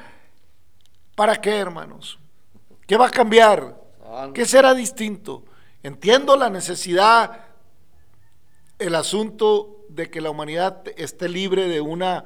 ¿Para 1.15 1.41
qué, 1.41 1.57
hermanos? 1.57 2.19
¿Qué 2.87 2.97
va 2.97 3.07
a 3.07 3.11
cambiar? 3.11 3.77
¿Qué 4.35 4.45
será 4.47 4.75
distinto? 4.75 5.45
Entiendo 5.83 6.37
la 6.37 6.51
necesidad, 6.51 7.45
el 8.79 8.95
asunto 8.95 9.85
de 9.89 10.11
que 10.11 10.21
la 10.21 10.31
humanidad 10.31 10.83
esté 10.97 11.29
libre 11.29 11.69
de 11.69 11.81
una 11.81 12.25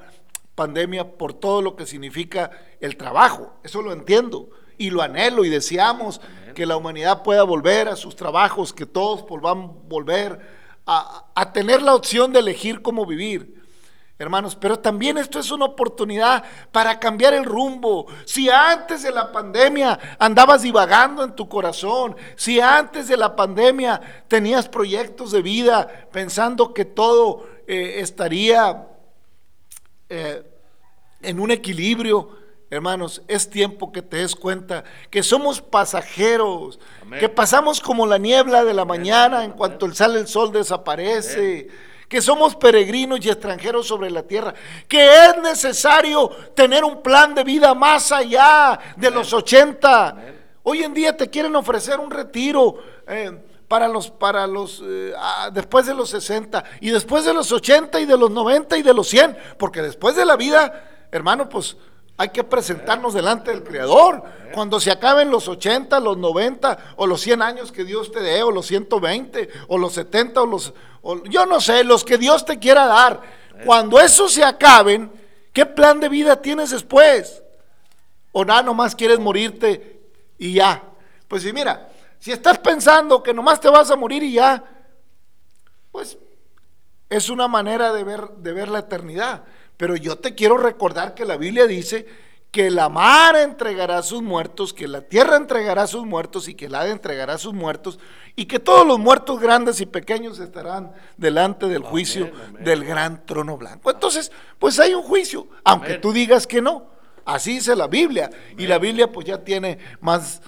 pandemia 0.55 1.17
por 1.17 1.33
todo 1.35 1.63
lo 1.63 1.77
que 1.77 1.87
significa 1.87 2.51
el 2.81 2.97
trabajo. 2.97 3.55
Eso 3.63 3.83
lo 3.83 3.93
entiendo 3.93 4.51
y 4.81 4.89
lo 4.89 5.03
anhelo 5.03 5.45
y 5.45 5.51
deseamos 5.51 6.23
que 6.55 6.65
la 6.65 6.79
humanidad 6.79 7.23
pueda 7.23 7.43
volver 7.43 7.87
a 7.87 7.97
sus 7.97 8.17
trabajos, 8.17 8.73
que 8.73 8.87
todos 8.87 9.27
volvamos 9.29 9.77
volver 9.87 10.41
a, 10.87 11.27
a 11.35 11.53
tener 11.53 11.83
la 11.83 11.95
opción 11.95 12.33
de 12.33 12.39
elegir 12.39 12.81
cómo 12.81 13.05
vivir. 13.05 13.61
Hermanos, 14.19 14.57
pero 14.57 14.79
también 14.79 15.19
esto 15.19 15.39
es 15.39 15.51
una 15.51 15.67
oportunidad 15.67 16.43
para 16.73 16.99
cambiar 16.99 17.35
el 17.35 17.45
rumbo. 17.45 18.07
Si 18.25 18.49
antes 18.49 19.03
de 19.03 19.13
la 19.13 19.31
pandemia 19.31 19.99
andabas 20.19 20.63
divagando 20.63 21.25
en 21.25 21.37
tu 21.37 21.47
corazón, 21.47 22.17
si 22.37 22.59
antes 22.59 23.07
de 23.07 23.19
la 23.19 23.37
pandemia 23.37 24.01
tenías 24.29 24.67
proyectos 24.67 25.31
de 25.31 25.43
vida 25.43 26.09
pensando 26.11 26.73
que 26.73 26.87
todo 26.87 27.47
eh, 27.67 27.97
estaría 27.99 28.89
eh, 30.09 30.43
en 31.21 31.39
un 31.39 31.51
equilibrio, 31.51 32.40
hermanos, 32.71 33.21
es 33.27 33.51
tiempo 33.51 33.91
que 33.91 34.01
te 34.01 34.19
des 34.19 34.37
cuenta 34.37 34.85
que 35.11 35.25
somos 35.25 35.61
pasajeros, 35.61 36.79
Amén. 37.03 37.19
que 37.19 37.29
pasamos 37.29 37.81
como 37.81 38.07
la 38.07 38.17
niebla 38.17 38.65
de 38.65 38.73
la 38.73 38.85
mañana 38.85 39.45
en 39.45 39.51
cuanto 39.53 39.87
el 39.87 39.95
sale 39.95 40.21
el 40.21 40.29
sol 40.29 40.53
desaparece. 40.53 41.69
Que 42.09 42.21
somos 42.21 42.57
peregrinos 42.57 43.25
y 43.25 43.29
extranjeros 43.29 43.87
sobre 43.87 44.11
la 44.11 44.25
tierra, 44.25 44.53
que 44.89 45.27
es 45.27 45.41
necesario 45.45 46.29
tener 46.57 46.83
un 46.83 47.03
plan 47.03 47.37
de 47.37 47.45
vida 47.45 47.73
más 47.73 48.11
allá 48.11 48.81
de 48.97 49.13
los 49.13 49.33
80. 49.33 50.17
Hoy 50.65 50.83
en 50.83 50.93
día 50.93 51.17
te 51.17 51.31
quieren 51.31 51.55
ofrecer 51.55 52.01
un 52.01 52.11
retiro 52.11 52.79
eh, 53.07 53.31
para 53.69 53.87
los, 53.87 54.11
para 54.11 54.49
los, 54.49 54.83
eh, 54.85 55.13
ah, 55.17 55.51
después 55.55 55.87
de 55.87 55.95
los 55.95 56.11
60 56.11 56.65
y 56.81 56.91
después 56.91 57.25
de 57.25 57.33
los 57.33 57.53
80 57.53 58.01
y 58.01 58.07
de 58.07 58.17
los 58.17 58.29
90 58.29 58.77
y 58.77 58.83
de 58.83 58.93
los 58.93 59.07
100, 59.07 59.39
porque 59.57 59.81
después 59.81 60.17
de 60.17 60.25
la 60.25 60.35
vida, 60.35 61.07
hermano, 61.13 61.49
pues 61.49 61.77
hay 62.21 62.29
que 62.29 62.45
presentarnos 62.45 63.15
delante 63.15 63.51
del 63.51 63.65
Creador. 63.65 64.23
Cuando 64.53 64.79
se 64.79 64.91
acaben 64.91 65.31
los 65.31 65.49
80, 65.49 65.99
los 66.01 66.19
90 66.19 66.93
o 66.97 67.07
los 67.07 67.23
100 67.23 67.41
años 67.41 67.73
que 67.73 67.83
Dios 67.83 68.13
te 68.13 68.21
dé, 68.21 68.43
o 68.43 68.51
los 68.51 68.67
120 68.67 69.49
o 69.69 69.79
los 69.79 69.95
70 69.95 70.43
o 70.43 70.45
los, 70.45 70.75
yo 71.31 71.47
no 71.47 71.63
sé, 71.63 71.83
los 71.83 72.05
que 72.05 72.19
Dios 72.19 72.45
te 72.45 72.59
quiera 72.59 72.85
dar. 72.85 73.23
Cuando 73.65 73.99
esos 73.99 74.35
se 74.35 74.45
acaben, 74.45 75.11
¿qué 75.55 75.65
plan 75.65 75.99
de 75.99 76.11
vida 76.11 76.43
tienes 76.43 76.69
después? 76.69 77.43
O 78.33 78.45
nada, 78.45 78.65
nomás 78.65 78.95
quieres 78.95 79.19
morirte 79.19 80.03
y 80.37 80.53
ya. 80.53 80.83
Pues 81.27 81.43
sí, 81.43 81.55
mira, 81.55 81.89
si 82.19 82.33
estás 82.33 82.59
pensando 82.59 83.23
que 83.23 83.33
nomás 83.33 83.61
te 83.61 83.71
vas 83.71 83.91
a 83.91 83.97
morir 83.97 84.23
y 84.23 84.35
ya, 84.35 84.63
pues 85.91 86.19
es 87.09 87.31
una 87.31 87.49
manera 87.49 87.95
de 87.95 88.05
ver, 88.05 88.29
de 88.29 88.53
ver 88.53 88.69
la 88.69 88.81
eternidad. 88.81 89.43
Pero 89.81 89.97
yo 89.97 90.17
te 90.17 90.35
quiero 90.35 90.59
recordar 90.59 91.15
que 91.15 91.25
la 91.25 91.39
Biblia 91.39 91.67
dice 91.67 92.07
que 92.51 92.69
la 92.69 92.91
mar 92.91 93.35
entregará 93.37 93.97
a 93.97 94.03
sus 94.03 94.21
muertos, 94.21 94.75
que 94.75 94.87
la 94.87 95.01
tierra 95.01 95.37
entregará 95.37 95.85
a 95.85 95.87
sus 95.87 96.05
muertos 96.05 96.49
y 96.49 96.55
que 96.55 96.67
el 96.67 96.75
hada 96.75 96.91
entregará 96.91 97.33
a 97.33 97.39
sus 97.39 97.55
muertos 97.55 97.99
y 98.37 98.45
que 98.45 98.59
todos 98.59 98.87
los 98.87 98.99
muertos 98.99 99.41
grandes 99.41 99.81
y 99.81 99.87
pequeños 99.87 100.39
estarán 100.39 100.93
delante 101.17 101.67
del 101.67 101.83
juicio 101.83 102.31
amén. 102.51 102.63
del 102.63 102.85
gran 102.85 103.25
trono 103.25 103.57
blanco. 103.57 103.91
Entonces, 103.91 104.31
pues 104.59 104.79
hay 104.79 104.93
un 104.93 105.03
juicio, 105.03 105.49
aunque 105.65 105.93
Amén. 105.93 106.01
tú 106.03 106.13
digas 106.13 106.47
que 106.47 106.61
no. 106.61 106.91
Así 107.25 107.55
dice 107.55 107.75
la 107.75 107.87
Biblia. 107.87 108.29
Y 108.59 108.67
la 108.67 108.79
Biblia 108.79 109.11
pues 109.11 109.27
ya 109.27 109.43
tiene 109.43 109.79
más, 110.03 110.43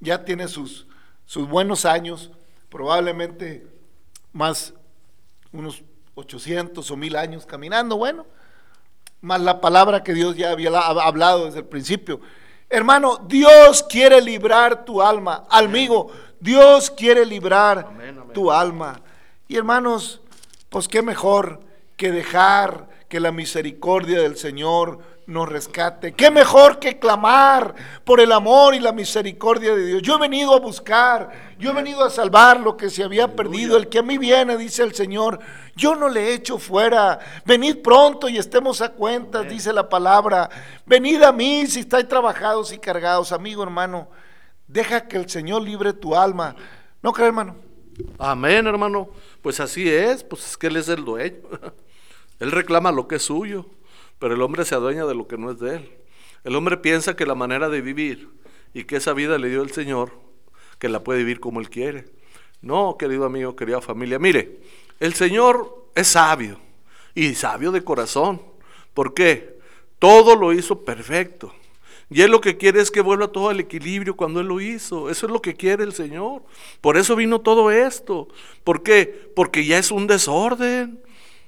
ya 0.00 0.24
tiene 0.24 0.48
sus, 0.48 0.88
sus 1.26 1.48
buenos 1.48 1.84
años, 1.84 2.32
probablemente 2.70 3.68
más 4.32 4.74
unos 5.52 5.84
800 6.16 6.90
o 6.90 6.96
1000 6.96 7.14
años 7.14 7.46
caminando, 7.46 7.96
bueno, 7.96 8.26
más 9.24 9.40
la 9.40 9.60
palabra 9.60 10.02
que 10.02 10.12
Dios 10.12 10.36
ya 10.36 10.50
había 10.50 10.70
la- 10.70 10.80
hablado 10.86 11.46
desde 11.46 11.60
el 11.60 11.64
principio. 11.66 12.20
Hermano, 12.68 13.18
Dios 13.26 13.82
quiere 13.88 14.20
librar 14.20 14.84
tu 14.84 15.00
alma. 15.00 15.44
Amigo, 15.48 16.10
Dios 16.40 16.90
quiere 16.90 17.24
librar 17.24 17.86
Amén, 17.88 18.18
amén. 18.20 18.32
tu 18.34 18.52
alma. 18.52 19.00
Y 19.48 19.56
hermanos, 19.56 20.20
pues 20.68 20.88
qué 20.88 21.00
mejor 21.02 21.60
que 21.96 22.10
dejar 22.10 22.88
que 23.14 23.20
la 23.20 23.30
misericordia 23.30 24.20
del 24.22 24.36
Señor 24.36 24.98
nos 25.28 25.48
rescate. 25.48 26.14
Qué 26.14 26.32
mejor 26.32 26.80
que 26.80 26.98
clamar 26.98 27.72
por 28.02 28.18
el 28.18 28.32
amor 28.32 28.74
y 28.74 28.80
la 28.80 28.90
misericordia 28.90 29.72
de 29.72 29.86
Dios. 29.86 30.02
Yo 30.02 30.16
he 30.16 30.18
venido 30.18 30.52
a 30.52 30.58
buscar, 30.58 31.30
yo 31.56 31.70
he 31.70 31.74
venido 31.74 32.02
a 32.02 32.10
salvar 32.10 32.58
lo 32.58 32.76
que 32.76 32.90
se 32.90 33.04
había 33.04 33.36
perdido. 33.36 33.76
El 33.76 33.88
que 33.88 34.00
a 34.00 34.02
mí 34.02 34.18
viene, 34.18 34.56
dice 34.56 34.82
el 34.82 34.96
Señor, 34.96 35.38
yo 35.76 35.94
no 35.94 36.08
le 36.08 36.34
echo 36.34 36.58
fuera. 36.58 37.20
Venid 37.44 37.82
pronto 37.82 38.28
y 38.28 38.36
estemos 38.36 38.80
a 38.80 38.88
cuentas, 38.88 39.48
dice 39.48 39.72
la 39.72 39.88
palabra. 39.88 40.50
Venid 40.84 41.22
a 41.22 41.30
mí 41.30 41.68
si 41.68 41.78
estáis 41.78 42.08
trabajados 42.08 42.72
y 42.72 42.78
cargados, 42.78 43.30
amigo 43.30 43.62
hermano. 43.62 44.08
Deja 44.66 45.06
que 45.06 45.18
el 45.18 45.30
Señor 45.30 45.62
libre 45.62 45.92
tu 45.92 46.16
alma. 46.16 46.56
¿No 47.00 47.12
crees, 47.12 47.28
hermano? 47.28 47.54
Amén, 48.18 48.66
hermano. 48.66 49.08
Pues 49.40 49.60
así 49.60 49.88
es, 49.88 50.24
pues 50.24 50.44
es 50.44 50.56
que 50.56 50.66
Él 50.66 50.78
es 50.78 50.88
el 50.88 51.04
dueño. 51.04 51.36
Él 52.40 52.52
reclama 52.52 52.92
lo 52.92 53.08
que 53.08 53.16
es 53.16 53.22
suyo, 53.22 53.66
pero 54.18 54.34
el 54.34 54.42
hombre 54.42 54.64
se 54.64 54.74
adueña 54.74 55.06
de 55.06 55.14
lo 55.14 55.26
que 55.26 55.38
no 55.38 55.50
es 55.50 55.58
de 55.58 55.76
Él. 55.76 55.90
El 56.44 56.56
hombre 56.56 56.76
piensa 56.76 57.16
que 57.16 57.26
la 57.26 57.34
manera 57.34 57.68
de 57.68 57.80
vivir 57.80 58.28
y 58.74 58.84
que 58.84 58.96
esa 58.96 59.12
vida 59.14 59.38
le 59.38 59.48
dio 59.48 59.62
el 59.62 59.70
Señor, 59.70 60.12
que 60.78 60.88
la 60.88 61.02
puede 61.02 61.20
vivir 61.20 61.40
como 61.40 61.60
él 61.60 61.70
quiere. 61.70 62.06
No, 62.60 62.96
querido 62.98 63.24
amigo, 63.24 63.56
querida 63.56 63.80
familia, 63.80 64.18
mire, 64.18 64.60
el 65.00 65.14
Señor 65.14 65.88
es 65.94 66.08
sabio 66.08 66.58
y 67.14 67.34
sabio 67.34 67.72
de 67.72 67.84
corazón. 67.84 68.42
¿Por 68.92 69.14
qué? 69.14 69.58
Todo 69.98 70.36
lo 70.36 70.52
hizo 70.52 70.84
perfecto. 70.84 71.54
Y 72.10 72.20
Él 72.20 72.30
lo 72.30 72.40
que 72.40 72.56
quiere 72.56 72.80
es 72.80 72.90
que 72.90 73.00
vuelva 73.00 73.28
todo 73.28 73.48
al 73.48 73.60
equilibrio 73.60 74.14
cuando 74.16 74.40
Él 74.40 74.48
lo 74.48 74.60
hizo. 74.60 75.10
Eso 75.10 75.26
es 75.26 75.32
lo 75.32 75.40
que 75.40 75.54
quiere 75.54 75.84
el 75.84 75.94
Señor. 75.94 76.42
Por 76.80 76.96
eso 76.96 77.16
vino 77.16 77.40
todo 77.40 77.70
esto. 77.70 78.28
¿Por 78.62 78.82
qué? 78.82 79.30
Porque 79.34 79.64
ya 79.64 79.78
es 79.78 79.90
un 79.90 80.06
desorden. 80.06 81.00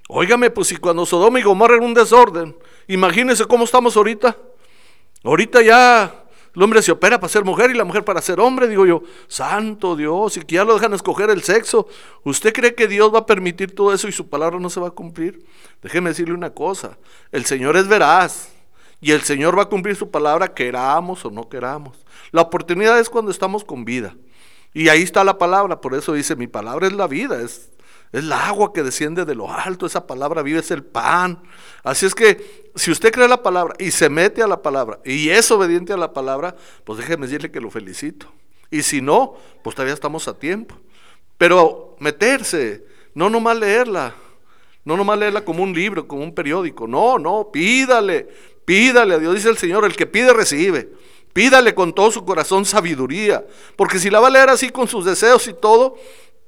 Óigame, 0.09 0.51
pues 0.51 0.69
si 0.69 0.77
cuando 0.77 1.05
Sodoma 1.05 1.41
y 1.41 1.43
Gomorra 1.43 1.77
era 1.77 1.85
un 1.85 1.95
desorden, 1.95 2.57
imagínense 2.87 3.45
cómo 3.47 3.65
estamos 3.65 3.97
ahorita. 3.97 4.37
Ahorita 5.25 5.63
ya 5.63 6.27
el 6.55 6.63
hombre 6.63 6.81
se 6.81 6.91
opera 6.91 7.21
para 7.21 7.29
ser 7.29 7.45
mujer 7.45 7.71
y 7.71 7.75
la 7.75 7.85
mujer 7.85 8.05
para 8.05 8.23
ser 8.23 8.41
hombre. 8.41 8.69
Digo 8.69 8.87
yo, 8.87 9.03
santo 9.29 9.95
Dios, 9.95 10.37
y 10.37 10.41
que 10.41 10.55
ya 10.55 10.65
lo 10.65 10.75
dejan 10.75 10.95
escoger 10.95 11.29
el 11.29 11.43
sexo. 11.43 11.87
¿Usted 12.25 12.53
cree 12.53 12.75
que 12.75 12.89
Dios 12.89 13.13
va 13.13 13.21
a 13.21 13.27
permitir 13.27 13.75
todo 13.75 13.93
eso 13.93 14.09
y 14.09 14.13
su 14.13 14.29
palabra 14.29 14.59
no 14.59 14.71
se 14.71 14.81
va 14.81 14.89
a 14.89 14.93
cumplir? 14.93 15.45
Déjeme 15.83 16.11
decirle 16.11 16.35
una 16.35 16.51
cosa, 16.51 16.97
el 17.31 17.45
Señor 17.45 17.77
es 17.77 17.89
veraz 17.89 18.49
y 19.01 19.11
el 19.11 19.23
Señor 19.23 19.59
va 19.59 19.65
a 19.65 19.69
cumplir 19.69 19.97
su 19.97 20.11
palabra 20.11 20.55
queramos 20.55 21.25
o 21.25 21.31
no 21.31 21.49
queramos. 21.49 21.99
La 22.31 22.41
oportunidad 22.43 22.99
es 22.99 23.11
cuando 23.11 23.31
estamos 23.31 23.65
con 23.65 23.85
vida. 23.85 24.17
Y 24.73 24.89
ahí 24.89 25.03
está 25.03 25.25
la 25.25 25.39
palabra, 25.39 25.81
por 25.81 25.95
eso 25.95 26.13
dice, 26.13 26.37
mi 26.37 26.47
palabra 26.47 26.87
es 26.87 26.93
la 26.93 27.07
vida, 27.07 27.41
es 27.43 27.71
es 28.13 28.25
la 28.25 28.47
agua 28.47 28.73
que 28.73 28.83
desciende 28.83 29.25
de 29.25 29.35
lo 29.35 29.51
alto, 29.51 29.87
esa 29.87 30.07
palabra 30.07 30.43
vive, 30.43 30.61
es 30.61 30.71
el 30.71 30.85
pan. 30.85 31.43
Así 31.83 32.07
es 32.07 32.15
que 32.15 32.71
si 32.75 32.91
usted 32.91 33.13
cree 33.13 33.29
la 33.29 33.43
palabra 33.43 33.75
y 33.79 33.91
se 33.91 34.09
mete 34.09 34.43
a 34.43 34.47
la 34.47 34.63
palabra 34.63 35.01
y 35.05 35.29
es 35.31 35.51
obediente 35.51 35.93
a 35.93 35.97
la 35.97 36.13
palabra, 36.13 36.57
pues 36.85 36.99
déjeme 36.99 37.27
decirle 37.27 37.51
que 37.51 37.61
lo 37.61 37.71
felicito. 37.71 38.33
Y 38.71 38.83
si 38.83 39.01
no, 39.01 39.35
pues 39.63 39.75
todavía 39.77 39.95
estamos 39.95 40.29
a 40.29 40.39
tiempo. 40.39 40.77
Pero 41.39 41.97
meterse, 41.99 42.85
no 43.15 43.29
nomás 43.29 43.59
leerla, 43.59 44.15
no 44.85 44.97
nomás 44.97 45.19
leerla 45.19 45.45
como 45.45 45.63
un 45.63 45.75
libro, 45.75 46.07
como 46.07 46.23
un 46.23 46.35
periódico, 46.35 46.87
no, 46.87 47.19
no, 47.19 47.51
pídale, 47.53 48.29
pídale 48.65 49.15
a 49.15 49.19
Dios, 49.19 49.35
dice 49.35 49.49
el 49.49 49.59
Señor, 49.59 49.85
el 49.85 49.97
que 49.97 50.07
pide 50.07 50.33
recibe. 50.33 50.91
Pídale 51.33 51.75
con 51.75 51.93
todo 51.93 52.11
su 52.11 52.25
corazón 52.25 52.65
sabiduría, 52.65 53.45
porque 53.77 53.99
si 53.99 54.09
la 54.09 54.21
va 54.21 54.29
a 54.29 54.31
leer 54.31 54.49
así 54.49 54.71
con 54.71 54.89
sus 54.89 55.05
deseos 55.05 55.47
y 55.49 55.53
todo, 55.53 55.97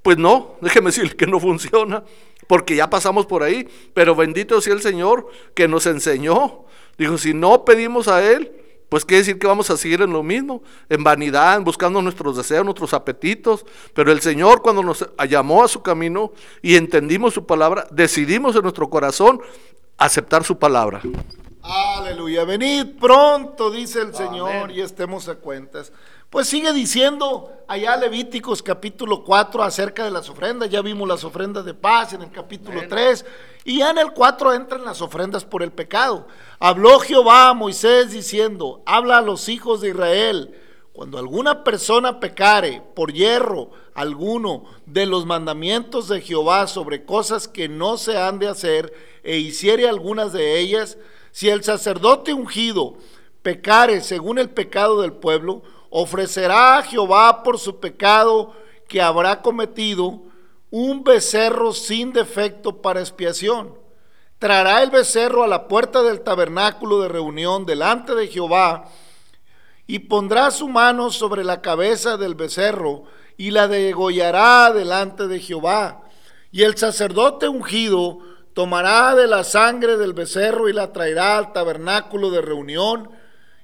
pues 0.02 0.18
no, 0.18 0.56
déjeme 0.60 0.86
decir 0.86 1.16
que 1.16 1.26
no 1.26 1.40
funciona, 1.40 2.04
porque 2.46 2.76
ya 2.76 2.88
pasamos 2.88 3.26
por 3.26 3.42
ahí, 3.42 3.68
pero 3.94 4.14
bendito 4.14 4.60
sea 4.60 4.74
el 4.74 4.80
Señor 4.80 5.28
que 5.54 5.68
nos 5.68 5.86
enseñó. 5.86 6.64
Dijo, 6.96 7.18
si 7.18 7.34
no 7.34 7.64
pedimos 7.64 8.08
a 8.08 8.24
Él, 8.24 8.50
pues 8.88 9.04
quiere 9.04 9.18
decir 9.18 9.38
que 9.38 9.46
vamos 9.46 9.68
a 9.70 9.76
seguir 9.76 10.00
en 10.00 10.12
lo 10.12 10.22
mismo, 10.22 10.62
en 10.88 11.04
vanidad, 11.04 11.60
buscando 11.60 12.00
nuestros 12.00 12.36
deseos, 12.36 12.64
nuestros 12.64 12.94
apetitos. 12.94 13.66
Pero 13.92 14.10
el 14.10 14.20
Señor 14.20 14.62
cuando 14.62 14.82
nos 14.82 15.06
llamó 15.28 15.62
a 15.62 15.68
su 15.68 15.82
camino 15.82 16.32
y 16.62 16.76
entendimos 16.76 17.34
su 17.34 17.44
palabra, 17.44 17.86
decidimos 17.90 18.56
en 18.56 18.62
nuestro 18.62 18.88
corazón 18.88 19.40
aceptar 19.98 20.42
su 20.42 20.58
palabra. 20.58 21.02
Aleluya, 21.62 22.44
venid 22.44 22.98
pronto, 22.98 23.70
dice 23.70 24.00
el 24.00 24.14
Señor, 24.14 24.70
y 24.70 24.80
estemos 24.80 25.28
a 25.28 25.34
cuentas. 25.34 25.92
Pues 26.30 26.46
sigue 26.46 26.74
diciendo 26.74 27.50
allá 27.68 27.96
Levíticos 27.96 28.62
capítulo 28.62 29.24
4 29.24 29.62
acerca 29.62 30.04
de 30.04 30.10
las 30.10 30.28
ofrendas. 30.28 30.68
Ya 30.68 30.82
vimos 30.82 31.08
las 31.08 31.24
ofrendas 31.24 31.64
de 31.64 31.72
paz 31.72 32.12
en 32.12 32.20
el 32.20 32.30
capítulo 32.30 32.82
3. 32.86 33.24
Y 33.64 33.78
ya 33.78 33.90
en 33.90 33.96
el 33.96 34.12
4 34.12 34.52
entran 34.52 34.84
las 34.84 35.00
ofrendas 35.00 35.46
por 35.46 35.62
el 35.62 35.72
pecado. 35.72 36.28
Habló 36.58 37.00
Jehová 37.00 37.48
a 37.48 37.54
Moisés 37.54 38.12
diciendo, 38.12 38.82
habla 38.84 39.18
a 39.18 39.22
los 39.22 39.48
hijos 39.48 39.80
de 39.80 39.88
Israel. 39.88 40.54
Cuando 40.92 41.16
alguna 41.16 41.64
persona 41.64 42.20
pecare 42.20 42.82
por 42.94 43.10
hierro 43.10 43.70
alguno 43.94 44.64
de 44.84 45.06
los 45.06 45.24
mandamientos 45.24 46.08
de 46.08 46.20
Jehová 46.20 46.66
sobre 46.66 47.06
cosas 47.06 47.48
que 47.48 47.70
no 47.70 47.96
se 47.96 48.18
han 48.18 48.38
de 48.38 48.48
hacer 48.48 48.92
e 49.22 49.38
hiciere 49.38 49.88
algunas 49.88 50.34
de 50.34 50.58
ellas, 50.58 50.98
si 51.30 51.48
el 51.48 51.64
sacerdote 51.64 52.34
ungido 52.34 52.96
pecare 53.42 54.02
según 54.02 54.38
el 54.38 54.50
pecado 54.50 55.00
del 55.00 55.12
pueblo, 55.14 55.62
ofrecerá 55.90 56.78
a 56.78 56.82
Jehová 56.82 57.42
por 57.42 57.58
su 57.58 57.80
pecado 57.80 58.52
que 58.88 59.00
habrá 59.02 59.42
cometido 59.42 60.22
un 60.70 61.04
becerro 61.04 61.72
sin 61.72 62.12
defecto 62.12 62.82
para 62.82 63.00
expiación. 63.00 63.74
Traerá 64.38 64.82
el 64.82 64.90
becerro 64.90 65.42
a 65.42 65.48
la 65.48 65.66
puerta 65.66 66.02
del 66.02 66.20
tabernáculo 66.20 67.00
de 67.00 67.08
reunión 67.08 67.66
delante 67.66 68.14
de 68.14 68.28
Jehová 68.28 68.86
y 69.86 70.00
pondrá 70.00 70.50
su 70.50 70.68
mano 70.68 71.10
sobre 71.10 71.42
la 71.42 71.60
cabeza 71.60 72.16
del 72.16 72.34
becerro 72.34 73.04
y 73.36 73.50
la 73.50 73.68
degollará 73.68 74.72
delante 74.72 75.26
de 75.26 75.40
Jehová. 75.40 76.02
Y 76.52 76.62
el 76.62 76.76
sacerdote 76.76 77.48
ungido 77.48 78.18
tomará 78.52 79.14
de 79.14 79.26
la 79.26 79.44
sangre 79.44 79.96
del 79.96 80.12
becerro 80.12 80.68
y 80.68 80.72
la 80.72 80.92
traerá 80.92 81.38
al 81.38 81.52
tabernáculo 81.52 82.30
de 82.30 82.42
reunión 82.42 83.10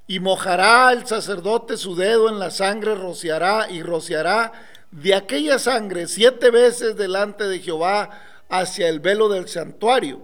y 0.07 0.21
mojará 0.21 0.93
el 0.93 1.07
sacerdote 1.07 1.77
su 1.77 1.97
dedo 1.97 2.29
en 2.29 2.38
la 2.38 2.51
sangre, 2.51 2.95
rociará 2.95 3.71
y 3.71 3.83
rociará 3.83 4.53
de 4.90 5.14
aquella 5.14 5.59
sangre 5.59 6.07
siete 6.07 6.51
veces 6.51 6.97
delante 6.97 7.45
de 7.45 7.61
Jehová 7.61 8.11
hacia 8.49 8.88
el 8.88 9.01
velo 9.01 9.29
del 9.29 9.49
santuario. 9.49 10.21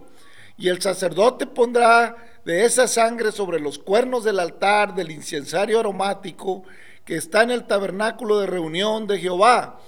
Y 0.57 0.69
el 0.69 0.81
sacerdote 0.81 1.47
pondrá 1.47 2.15
de 2.45 2.65
esa 2.65 2.87
sangre 2.87 3.31
sobre 3.31 3.59
los 3.59 3.79
cuernos 3.79 4.23
del 4.23 4.39
altar 4.39 4.93
del 4.93 5.11
incensario 5.11 5.79
aromático 5.79 6.63
que 7.03 7.15
está 7.15 7.41
en 7.41 7.51
el 7.51 7.65
tabernáculo 7.65 8.39
de 8.39 8.47
reunión 8.47 9.07
de 9.07 9.17
Jehová. 9.17 9.79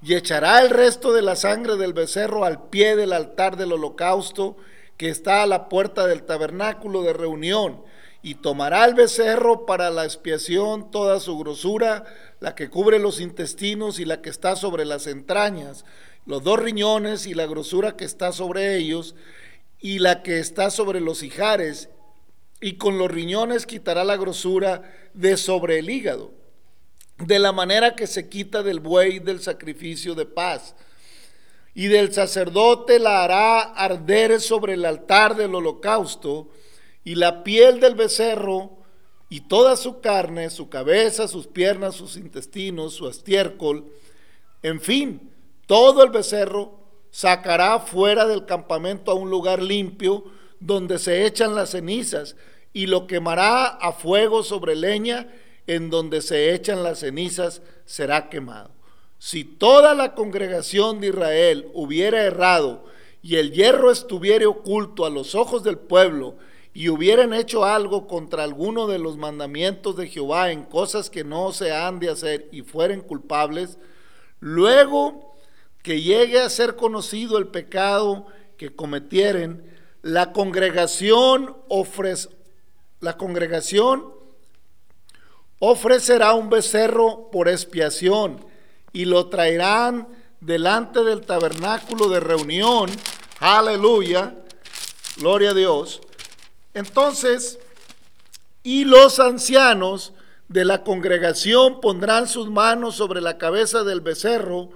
Y 0.00 0.14
echará 0.14 0.62
el 0.62 0.70
resto 0.70 1.12
de 1.12 1.22
la 1.22 1.36
sangre 1.36 1.76
del 1.76 1.92
becerro 1.92 2.44
al 2.44 2.68
pie 2.70 2.96
del 2.96 3.12
altar 3.12 3.56
del 3.56 3.72
holocausto 3.72 4.56
que 4.96 5.10
está 5.10 5.42
a 5.42 5.46
la 5.46 5.68
puerta 5.68 6.06
del 6.06 6.22
tabernáculo 6.22 7.02
de 7.02 7.12
reunión 7.12 7.82
y 8.22 8.36
tomará 8.36 8.84
el 8.84 8.94
becerro 8.94 9.66
para 9.66 9.90
la 9.90 10.04
expiación 10.04 10.90
toda 10.92 11.18
su 11.18 11.36
grosura, 11.36 12.04
la 12.38 12.54
que 12.54 12.70
cubre 12.70 13.00
los 13.00 13.20
intestinos 13.20 13.98
y 13.98 14.04
la 14.04 14.22
que 14.22 14.30
está 14.30 14.54
sobre 14.54 14.84
las 14.84 15.08
entrañas, 15.08 15.84
los 16.24 16.44
dos 16.44 16.60
riñones 16.60 17.26
y 17.26 17.34
la 17.34 17.46
grosura 17.46 17.96
que 17.96 18.04
está 18.04 18.30
sobre 18.30 18.76
ellos, 18.76 19.16
y 19.80 19.98
la 19.98 20.22
que 20.22 20.38
está 20.38 20.70
sobre 20.70 21.00
los 21.00 21.24
hijares, 21.24 21.88
y 22.60 22.74
con 22.74 22.96
los 22.96 23.10
riñones 23.10 23.66
quitará 23.66 24.04
la 24.04 24.16
grosura 24.16 24.82
de 25.14 25.36
sobre 25.36 25.80
el 25.80 25.90
hígado, 25.90 26.30
de 27.18 27.40
la 27.40 27.50
manera 27.50 27.96
que 27.96 28.06
se 28.06 28.28
quita 28.28 28.62
del 28.62 28.78
buey 28.78 29.18
del 29.18 29.40
sacrificio 29.40 30.14
de 30.14 30.26
paz. 30.26 30.76
Y 31.74 31.86
del 31.86 32.12
sacerdote 32.12 32.98
la 32.98 33.24
hará 33.24 33.62
arder 33.62 34.40
sobre 34.40 34.74
el 34.74 34.84
altar 34.84 35.34
del 35.34 35.54
holocausto, 35.54 36.50
y 37.04 37.14
la 37.16 37.42
piel 37.44 37.80
del 37.80 37.94
becerro 37.94 38.78
y 39.28 39.40
toda 39.40 39.76
su 39.76 40.00
carne, 40.00 40.50
su 40.50 40.68
cabeza, 40.68 41.26
sus 41.26 41.46
piernas, 41.46 41.94
sus 41.94 42.16
intestinos, 42.16 42.94
su 42.94 43.08
estiércol, 43.08 43.86
en 44.62 44.80
fin, 44.80 45.30
todo 45.66 46.04
el 46.04 46.10
becerro 46.10 46.78
sacará 47.10 47.78
fuera 47.80 48.26
del 48.26 48.46
campamento 48.46 49.10
a 49.10 49.14
un 49.14 49.30
lugar 49.30 49.62
limpio 49.62 50.24
donde 50.60 50.98
se 50.98 51.26
echan 51.26 51.54
las 51.54 51.70
cenizas 51.70 52.36
y 52.72 52.86
lo 52.86 53.06
quemará 53.06 53.66
a 53.66 53.92
fuego 53.92 54.42
sobre 54.42 54.76
leña 54.76 55.28
en 55.66 55.90
donde 55.90 56.22
se 56.22 56.54
echan 56.54 56.82
las 56.82 57.00
cenizas 57.00 57.62
será 57.84 58.28
quemado. 58.28 58.70
Si 59.18 59.44
toda 59.44 59.94
la 59.94 60.14
congregación 60.14 61.00
de 61.00 61.08
Israel 61.08 61.70
hubiera 61.74 62.22
errado 62.22 62.84
y 63.22 63.36
el 63.36 63.52
hierro 63.52 63.90
estuviera 63.90 64.48
oculto 64.48 65.04
a 65.04 65.10
los 65.10 65.34
ojos 65.34 65.62
del 65.62 65.78
pueblo, 65.78 66.36
y 66.74 66.88
hubieran 66.88 67.34
hecho 67.34 67.64
algo 67.64 68.06
contra 68.06 68.44
alguno 68.44 68.86
de 68.86 68.98
los 68.98 69.16
mandamientos 69.16 69.96
de 69.96 70.08
Jehová 70.08 70.50
en 70.50 70.64
cosas 70.64 71.10
que 71.10 71.22
no 71.22 71.52
se 71.52 71.72
han 71.72 71.98
de 71.98 72.08
hacer 72.08 72.48
y 72.50 72.62
fueren 72.62 73.02
culpables, 73.02 73.78
luego 74.40 75.36
que 75.82 76.00
llegue 76.00 76.40
a 76.40 76.48
ser 76.48 76.76
conocido 76.76 77.36
el 77.36 77.48
pecado 77.48 78.26
que 78.56 78.74
cometieren, 78.74 79.70
la 80.00 80.32
congregación 80.32 81.56
ofrece, 81.68 82.30
la 83.00 83.18
congregación 83.18 84.06
ofrecerá 85.58 86.32
un 86.32 86.48
becerro 86.48 87.30
por 87.30 87.48
expiación 87.48 88.44
y 88.92 89.04
lo 89.04 89.28
traerán 89.28 90.08
delante 90.40 91.04
del 91.04 91.20
tabernáculo 91.20 92.08
de 92.08 92.20
reunión. 92.20 92.90
Aleluya. 93.40 94.36
Gloria 95.16 95.50
a 95.50 95.54
Dios 95.54 96.00
entonces, 96.74 97.58
y 98.62 98.84
los 98.84 99.20
ancianos 99.20 100.12
de 100.48 100.64
la 100.64 100.84
congregación 100.84 101.80
pondrán 101.80 102.28
sus 102.28 102.50
manos 102.50 102.96
sobre 102.96 103.20
la 103.20 103.38
cabeza 103.38 103.84
del 103.84 104.00
becerro 104.00 104.70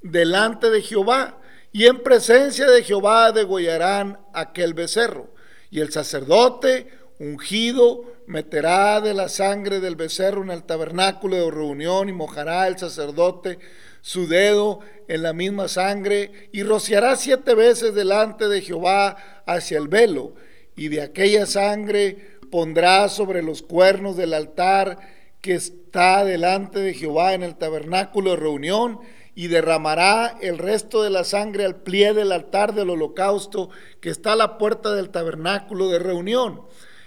delante 0.00 0.70
de 0.70 0.82
Jehová, 0.82 1.38
y 1.72 1.86
en 1.86 2.02
presencia 2.02 2.68
de 2.68 2.82
Jehová 2.82 3.32
degollarán 3.32 4.18
aquel 4.34 4.74
becerro. 4.74 5.32
Y 5.70 5.80
el 5.80 5.90
sacerdote 5.90 6.90
ungido, 7.22 8.04
meterá 8.26 9.00
de 9.00 9.14
la 9.14 9.28
sangre 9.28 9.78
del 9.78 9.94
becerro 9.94 10.42
en 10.42 10.50
el 10.50 10.64
tabernáculo 10.64 11.36
de 11.36 11.50
reunión 11.50 12.08
y 12.08 12.12
mojará 12.12 12.66
el 12.66 12.78
sacerdote 12.78 13.58
su 14.00 14.26
dedo 14.26 14.80
en 15.06 15.22
la 15.22 15.32
misma 15.32 15.68
sangre 15.68 16.48
y 16.52 16.62
rociará 16.64 17.14
siete 17.16 17.54
veces 17.54 17.94
delante 17.94 18.48
de 18.48 18.60
Jehová 18.60 19.44
hacia 19.46 19.78
el 19.78 19.88
velo 19.88 20.34
y 20.76 20.88
de 20.88 21.02
aquella 21.02 21.46
sangre 21.46 22.38
pondrá 22.50 23.08
sobre 23.08 23.42
los 23.42 23.62
cuernos 23.62 24.16
del 24.16 24.34
altar 24.34 24.98
que 25.40 25.54
está 25.54 26.24
delante 26.24 26.78
de 26.78 26.94
Jehová 26.94 27.34
en 27.34 27.42
el 27.42 27.56
tabernáculo 27.56 28.30
de 28.30 28.36
reunión 28.36 29.00
y 29.34 29.48
derramará 29.48 30.36
el 30.40 30.58
resto 30.58 31.02
de 31.02 31.10
la 31.10 31.24
sangre 31.24 31.64
al 31.64 31.76
pie 31.76 32.12
del 32.12 32.32
altar 32.32 32.74
del 32.74 32.90
holocausto 32.90 33.70
que 34.00 34.10
está 34.10 34.32
a 34.32 34.36
la 34.36 34.58
puerta 34.58 34.94
del 34.94 35.10
tabernáculo 35.10 35.88
de 35.88 35.98
reunión. 35.98 36.62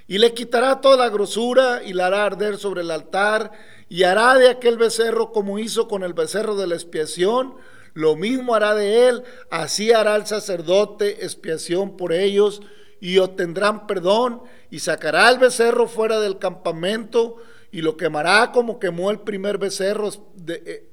Y 0.07 0.17
le 0.17 0.33
quitará 0.33 0.81
toda 0.81 0.97
la 0.97 1.09
grosura 1.09 1.81
y 1.83 1.93
la 1.93 2.07
hará 2.07 2.25
arder 2.25 2.57
sobre 2.57 2.81
el 2.81 2.91
altar 2.91 3.51
y 3.89 4.03
hará 4.03 4.35
de 4.35 4.49
aquel 4.49 4.77
becerro 4.77 5.31
como 5.31 5.59
hizo 5.59 5.87
con 5.87 6.03
el 6.03 6.13
becerro 6.13 6.55
de 6.55 6.67
la 6.67 6.75
expiación. 6.75 7.55
Lo 7.93 8.15
mismo 8.15 8.55
hará 8.55 8.75
de 8.75 9.07
él, 9.07 9.23
así 9.49 9.91
hará 9.91 10.15
el 10.15 10.25
sacerdote 10.25 11.23
expiación 11.23 11.97
por 11.97 12.11
ellos 12.13 12.61
y 13.05 13.19
obtendrán 13.19 13.85
perdón 13.85 14.41
y 14.71 14.79
sacará 14.79 15.29
el 15.29 15.37
becerro 15.37 15.87
fuera 15.87 16.19
del 16.19 16.39
campamento 16.39 17.35
y 17.71 17.83
lo 17.83 17.97
quemará 17.97 18.51
como 18.51 18.79
quemó 18.79 19.11
el 19.11 19.19
primer 19.19 19.59
becerro. 19.59 20.09
De, 20.33 20.63
eh, 20.65 20.89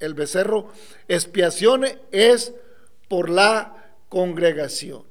el 0.00 0.14
becerro 0.14 0.66
expiación 1.06 1.84
es 2.10 2.52
por 3.06 3.30
la 3.30 3.94
congregación. 4.08 5.04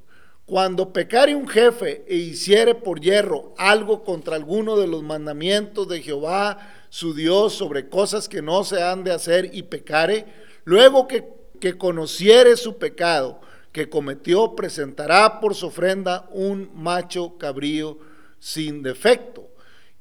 Cuando 0.46 0.92
pecare 0.92 1.34
un 1.34 1.48
jefe 1.48 2.04
e 2.10 2.16
hiciere 2.16 2.76
por 2.76 3.00
hierro 3.00 3.54
algo 3.58 4.04
contra 4.04 4.36
alguno 4.36 4.76
de 4.76 4.88
los 4.88 5.04
mandamientos 5.04 5.88
de 5.88 6.02
Jehová, 6.02 6.74
su 6.90 7.14
Dios, 7.14 7.54
sobre 7.54 7.88
cosas 7.88 8.28
que 8.28 8.42
no 8.42 8.66
se 8.66 8.84
han 8.84 9.06
de 9.06 9.14
hacer 9.14 9.50
y 9.54 9.64
pecare, 9.64 10.26
luego 10.66 11.08
que, 11.08 11.26
que 11.62 11.78
conociere 11.78 12.58
su 12.58 12.78
pecado 12.78 13.40
que 13.78 13.90
cometió, 13.90 14.56
presentará 14.56 15.40
por 15.40 15.54
su 15.54 15.68
ofrenda 15.68 16.28
un 16.32 16.72
macho 16.74 17.38
cabrío 17.38 18.00
sin 18.40 18.82
defecto 18.82 19.52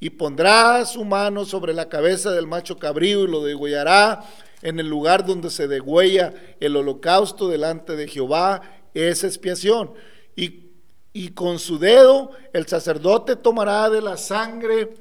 y 0.01 0.09
pondrá 0.09 0.83
su 0.87 1.05
mano 1.05 1.45
sobre 1.45 1.75
la 1.75 1.87
cabeza 1.87 2.31
del 2.31 2.47
macho 2.47 2.79
cabrío 2.79 3.25
y 3.25 3.27
lo 3.27 3.45
degüellará 3.45 4.25
en 4.63 4.81
el 4.81 4.89
lugar 4.89 5.27
donde 5.27 5.51
se 5.51 5.69
degüella 5.69 6.33
el 6.59 6.75
holocausto 6.75 7.51
delante 7.51 7.97
de 7.97 8.09
Jehová, 8.09 8.63
es 8.95 9.25
expiación. 9.25 9.93
Y, 10.35 10.71
y 11.13 11.33
con 11.33 11.59
su 11.59 11.79
dedo 11.79 12.31
el 12.55 12.67
sacerdote 12.67 13.37
tomará 13.37 13.91
de 13.91 14.01
la 14.01 14.17
sangre, 14.17 14.95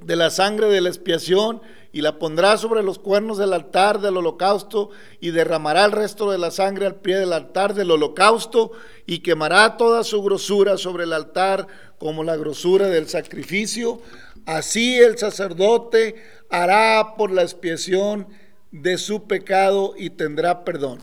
de 0.00 0.16
la 0.16 0.30
sangre 0.30 0.68
de 0.68 0.80
la 0.80 0.88
expiación 0.88 1.60
y 1.92 2.02
la 2.02 2.18
pondrá 2.18 2.58
sobre 2.58 2.82
los 2.82 2.98
cuernos 2.98 3.38
del 3.38 3.52
altar 3.52 4.00
del 4.00 4.18
holocausto 4.18 4.90
y 5.20 5.30
derramará 5.30 5.86
el 5.86 5.92
resto 5.92 6.30
de 6.30 6.36
la 6.36 6.50
sangre 6.50 6.86
al 6.86 6.96
pie 6.96 7.16
del 7.16 7.32
altar 7.32 7.72
del 7.72 7.90
holocausto 7.90 8.72
y 9.06 9.20
quemará 9.20 9.76
toda 9.78 10.04
su 10.04 10.22
grosura 10.22 10.76
sobre 10.76 11.04
el 11.04 11.12
altar 11.12 11.66
como 11.98 12.22
la 12.22 12.36
grosura 12.36 12.88
del 12.88 13.08
sacrificio. 13.08 14.02
Así 14.44 14.98
el 14.98 15.16
sacerdote 15.16 16.22
hará 16.50 17.14
por 17.16 17.30
la 17.30 17.42
expiación 17.42 18.26
de 18.70 18.98
su 18.98 19.26
pecado 19.26 19.94
y 19.96 20.10
tendrá 20.10 20.64
perdón. 20.64 21.02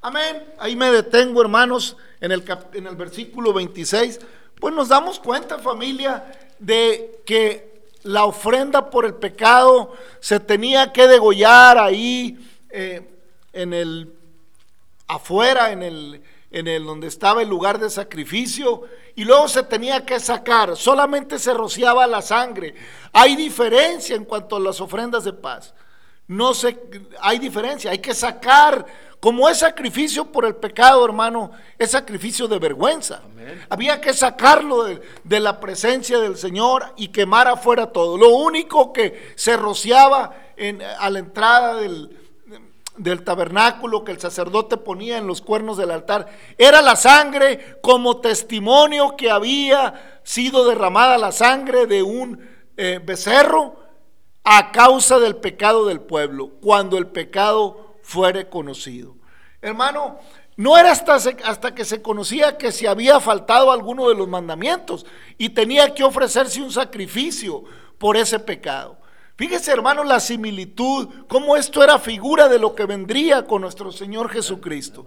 Amén. 0.00 0.42
Ahí 0.58 0.74
me 0.74 0.90
detengo, 0.90 1.40
hermanos, 1.40 1.96
en 2.20 2.32
el, 2.32 2.42
en 2.74 2.88
el 2.88 2.96
versículo 2.96 3.52
26. 3.52 4.18
Pues 4.58 4.74
nos 4.74 4.88
damos 4.88 5.20
cuenta, 5.20 5.60
familia, 5.60 6.24
de 6.58 7.22
que 7.24 7.71
la 8.02 8.24
ofrenda 8.24 8.90
por 8.90 9.04
el 9.04 9.14
pecado 9.14 9.92
se 10.20 10.40
tenía 10.40 10.92
que 10.92 11.06
degollar 11.06 11.78
ahí 11.78 12.38
eh, 12.70 13.08
en 13.52 13.72
el 13.72 14.12
afuera, 15.06 15.72
en 15.72 15.82
el, 15.82 16.22
en 16.50 16.68
el 16.68 16.84
donde 16.84 17.06
estaba 17.06 17.42
el 17.42 17.48
lugar 17.48 17.78
de 17.78 17.90
sacrificio, 17.90 18.82
y 19.14 19.24
luego 19.24 19.46
se 19.48 19.62
tenía 19.62 20.06
que 20.06 20.18
sacar, 20.18 20.76
solamente 20.76 21.38
se 21.38 21.52
rociaba 21.52 22.06
la 22.06 22.22
sangre. 22.22 22.74
Hay 23.12 23.36
diferencia 23.36 24.16
en 24.16 24.24
cuanto 24.24 24.56
a 24.56 24.60
las 24.60 24.80
ofrendas 24.80 25.24
de 25.24 25.34
paz. 25.34 25.74
No 26.32 26.54
sé, 26.54 26.78
hay 27.20 27.38
diferencia, 27.38 27.90
hay 27.90 27.98
que 27.98 28.14
sacar 28.14 28.86
como 29.20 29.48
es 29.48 29.58
sacrificio 29.58 30.24
por 30.24 30.44
el 30.44 30.56
pecado, 30.56 31.04
hermano, 31.04 31.52
es 31.78 31.92
sacrificio 31.92 32.48
de 32.48 32.58
vergüenza. 32.58 33.22
Había 33.68 34.00
que 34.00 34.14
sacarlo 34.14 34.82
de, 34.82 35.40
la 35.40 35.60
presencia 35.60 36.18
del 36.18 36.36
Señor 36.36 36.86
y 36.96 37.08
quemar 37.08 37.46
afuera 37.46 37.92
todo. 37.92 38.16
Lo 38.16 38.30
único 38.30 38.92
que 38.92 39.32
se 39.36 39.56
rociaba 39.56 40.34
a 40.98 41.10
la 41.10 41.18
entrada 41.20 41.74
del, 41.74 42.18
del 42.96 43.22
tabernáculo 43.22 44.02
que 44.02 44.12
el 44.12 44.18
sacerdote 44.18 44.76
ponía 44.76 45.18
en 45.18 45.26
los 45.26 45.40
cuernos 45.40 45.76
del 45.76 45.92
altar 45.92 46.26
era 46.58 46.82
la 46.82 46.96
sangre 46.96 47.78
como 47.80 48.20
testimonio 48.20 49.16
que 49.16 49.30
había 49.30 50.20
sido 50.24 50.66
derramada 50.66 51.16
la 51.16 51.30
sangre 51.30 51.86
de 51.86 52.02
un 52.02 52.40
eh, 52.76 53.00
becerro 53.04 53.81
a 54.44 54.72
causa 54.72 55.18
del 55.18 55.36
pecado 55.36 55.86
del 55.86 56.00
pueblo, 56.00 56.50
cuando 56.60 56.98
el 56.98 57.06
pecado 57.06 57.96
fuere 58.02 58.48
conocido. 58.48 59.16
Hermano, 59.60 60.18
no 60.56 60.76
era 60.76 60.90
hasta, 60.90 61.14
hasta, 61.14 61.74
que 61.74 61.84
se 61.84 62.02
conocía 62.02 62.58
que 62.58 62.72
se 62.72 62.88
había 62.88 63.20
faltado 63.20 63.70
alguno 63.70 64.08
de 64.08 64.14
los 64.14 64.28
mandamientos 64.28 65.06
y 65.38 65.50
tenía 65.50 65.94
que 65.94 66.04
ofrecerse 66.04 66.60
un 66.60 66.72
sacrificio 66.72 67.64
por 67.98 68.16
ese 68.16 68.38
pecado. 68.38 68.98
Fíjese, 69.36 69.72
hermano, 69.72 70.04
la 70.04 70.20
similitud, 70.20 71.08
cómo 71.26 71.56
esto 71.56 71.82
era 71.82 71.98
figura 71.98 72.48
de 72.48 72.58
lo 72.58 72.74
que 72.74 72.84
vendría 72.84 73.46
con 73.46 73.62
nuestro 73.62 73.90
Señor 73.90 74.28
Jesucristo. 74.28 75.06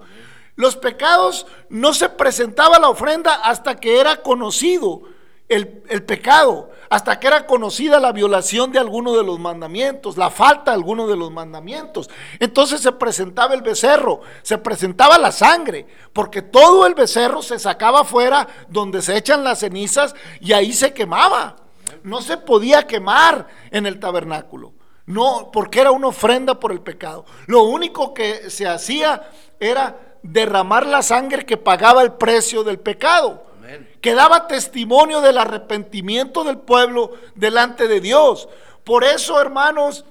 Los 0.55 0.75
pecados 0.77 1.45
no 1.69 1.93
se 1.93 2.09
presentaba 2.09 2.79
la 2.79 2.89
ofrenda 2.89 3.35
hasta 3.35 3.75
que 3.75 3.99
era 3.99 4.21
conocido 4.21 5.03
el, 5.47 5.83
el, 5.89 6.03
pecado, 6.03 6.71
hasta 6.89 7.19
que 7.19 7.27
era 7.27 7.45
conocida 7.45 7.99
la 7.99 8.11
violación 8.11 8.71
de 8.71 8.79
alguno 8.79 9.15
de 9.15 9.23
los 9.23 9.39
mandamientos, 9.39 10.17
la 10.17 10.31
falta 10.31 10.71
de 10.71 10.77
alguno 10.77 11.07
de 11.07 11.15
los 11.15 11.31
mandamientos. 11.31 12.09
Entonces 12.39 12.81
se 12.81 12.91
presentaba 12.91 13.53
el 13.53 13.61
becerro, 13.61 14.21
se 14.41 14.57
presentaba 14.57 15.17
la 15.19 15.31
sangre, 15.31 15.85
porque 16.13 16.41
todo 16.41 16.87
el 16.87 16.95
becerro 16.95 17.43
se 17.43 17.59
sacaba 17.59 18.01
afuera 18.01 18.47
donde 18.69 19.01
se 19.01 19.17
echan 19.17 19.43
las 19.43 19.59
cenizas 19.59 20.15
y 20.39 20.53
ahí 20.53 20.73
se 20.73 20.93
quemaba. 20.93 21.57
No 22.01 22.21
se 22.21 22.37
podía 22.37 22.87
quemar 22.87 23.47
en 23.69 23.85
el 23.85 23.99
tabernáculo. 23.99 24.73
No, 25.05 25.51
porque 25.53 25.81
era 25.81 25.91
una 25.91 26.07
ofrenda 26.07 26.59
por 26.59 26.71
el 26.71 26.81
pecado. 26.81 27.25
Lo 27.45 27.63
único 27.63 28.15
que 28.15 28.49
se 28.49 28.67
hacía 28.67 29.29
era 29.59 30.17
derramar 30.23 30.87
la 30.87 31.03
sangre 31.03 31.45
que 31.45 31.57
pagaba 31.57 32.01
el 32.01 32.13
precio 32.13 32.63
del 32.63 32.79
pecado 32.79 33.43
que 34.05 34.13
daba 34.13 34.45
testimonio 34.45 35.19
del 35.19 35.39
arrepentimiento 35.39 36.43
del 36.43 36.59
pueblo 36.59 37.13
delante 37.33 37.87
de 37.87 37.99
Dios. 37.99 38.47
Por 38.83 39.03
eso, 39.03 39.41
hermanos, 39.41 40.05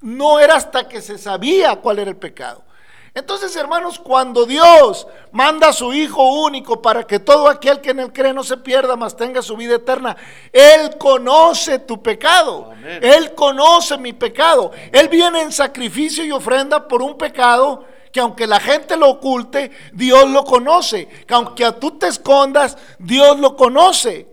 no 0.00 0.40
era 0.40 0.56
hasta 0.56 0.88
que 0.88 1.00
se 1.00 1.16
sabía 1.16 1.76
cuál 1.76 2.00
era 2.00 2.10
el 2.10 2.16
pecado. 2.16 2.64
Entonces, 3.14 3.54
hermanos, 3.54 4.00
cuando 4.00 4.46
Dios 4.46 5.06
manda 5.30 5.68
a 5.68 5.72
su 5.72 5.92
Hijo 5.92 6.28
único 6.42 6.82
para 6.82 7.06
que 7.06 7.20
todo 7.20 7.46
aquel 7.46 7.80
que 7.80 7.90
en 7.90 8.00
él 8.00 8.12
cree 8.12 8.32
no 8.32 8.42
se 8.42 8.56
pierda, 8.56 8.96
mas 8.96 9.16
tenga 9.16 9.40
su 9.40 9.56
vida 9.56 9.76
eterna, 9.76 10.16
Él 10.52 10.98
conoce 10.98 11.78
tu 11.78 12.02
pecado. 12.02 12.72
Él 13.00 13.32
conoce 13.36 13.96
mi 13.96 14.12
pecado. 14.12 14.72
Él 14.90 15.08
viene 15.08 15.40
en 15.40 15.52
sacrificio 15.52 16.24
y 16.24 16.32
ofrenda 16.32 16.88
por 16.88 17.00
un 17.00 17.16
pecado 17.16 17.84
que 18.12 18.20
aunque 18.20 18.46
la 18.46 18.60
gente 18.60 18.96
lo 18.96 19.08
oculte, 19.10 19.70
Dios 19.92 20.28
lo 20.30 20.44
conoce. 20.44 21.08
Que 21.26 21.34
aunque 21.34 21.70
tú 21.72 21.98
te 21.98 22.08
escondas, 22.08 22.76
Dios 22.98 23.38
lo 23.38 23.56
conoce. 23.56 24.28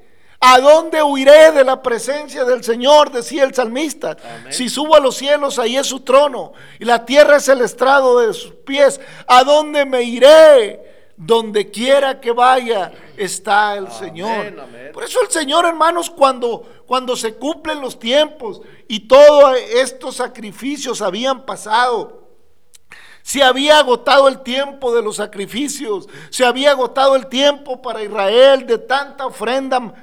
¿A 0.46 0.60
dónde 0.60 1.02
huiré 1.02 1.54
de 1.54 1.64
la 1.64 1.82
presencia 1.82 2.44
del 2.44 2.66
Señor? 2.66 3.12
Decía 3.12 3.46
el 3.46 3.54
salmista. 3.54 4.18
Si 4.50 4.68
subo 4.68 4.94
a 4.96 5.00
los 5.00 5.16
cielos, 5.16 5.58
ahí 5.58 5.78
es 5.78 5.88
su 5.88 6.02
trono. 6.02 6.52
Y 6.80 6.86
la 6.86 7.06
tierra 7.06 7.38
es 7.38 7.48
el 7.48 7.62
estrado 7.62 8.20
de 8.20 8.34
sus 8.34 8.52
pies. 8.52 9.00
¿A 9.26 9.46
dónde 9.46 9.86
me 9.86 10.04
iré? 10.04 11.14
Donde 11.16 11.72
quiera 11.72 12.20
que 12.20 12.34
vaya 12.34 12.92
está 13.16 13.76
el 13.78 13.90
Señor. 13.90 14.54
Por 14.92 15.06
eso 15.06 15.22
el 15.22 15.30
Señor, 15.30 15.66
hermanos, 15.66 16.10
cuando, 16.10 16.64
cuando 16.86 17.16
se 17.16 17.36
cumplen 17.36 17.80
los 17.80 17.98
tiempos 17.98 18.62
y 18.90 19.08
todos 19.08 19.58
estos 19.74 20.18
sacrificios 20.18 21.02
habían 21.02 21.46
pasado, 21.46 22.23
se 23.24 23.42
había 23.42 23.80
agotado 23.80 24.28
el 24.28 24.42
tiempo 24.42 24.94
de 24.94 25.02
los 25.02 25.16
sacrificios, 25.16 26.08
se 26.30 26.46
había 26.46 26.72
agotado 26.72 27.16
el 27.16 27.28
tiempo 27.28 27.82
para 27.82 28.04
Israel 28.04 28.68
de 28.68 28.78
tanta 28.78 29.26
ofrenda 29.26 29.94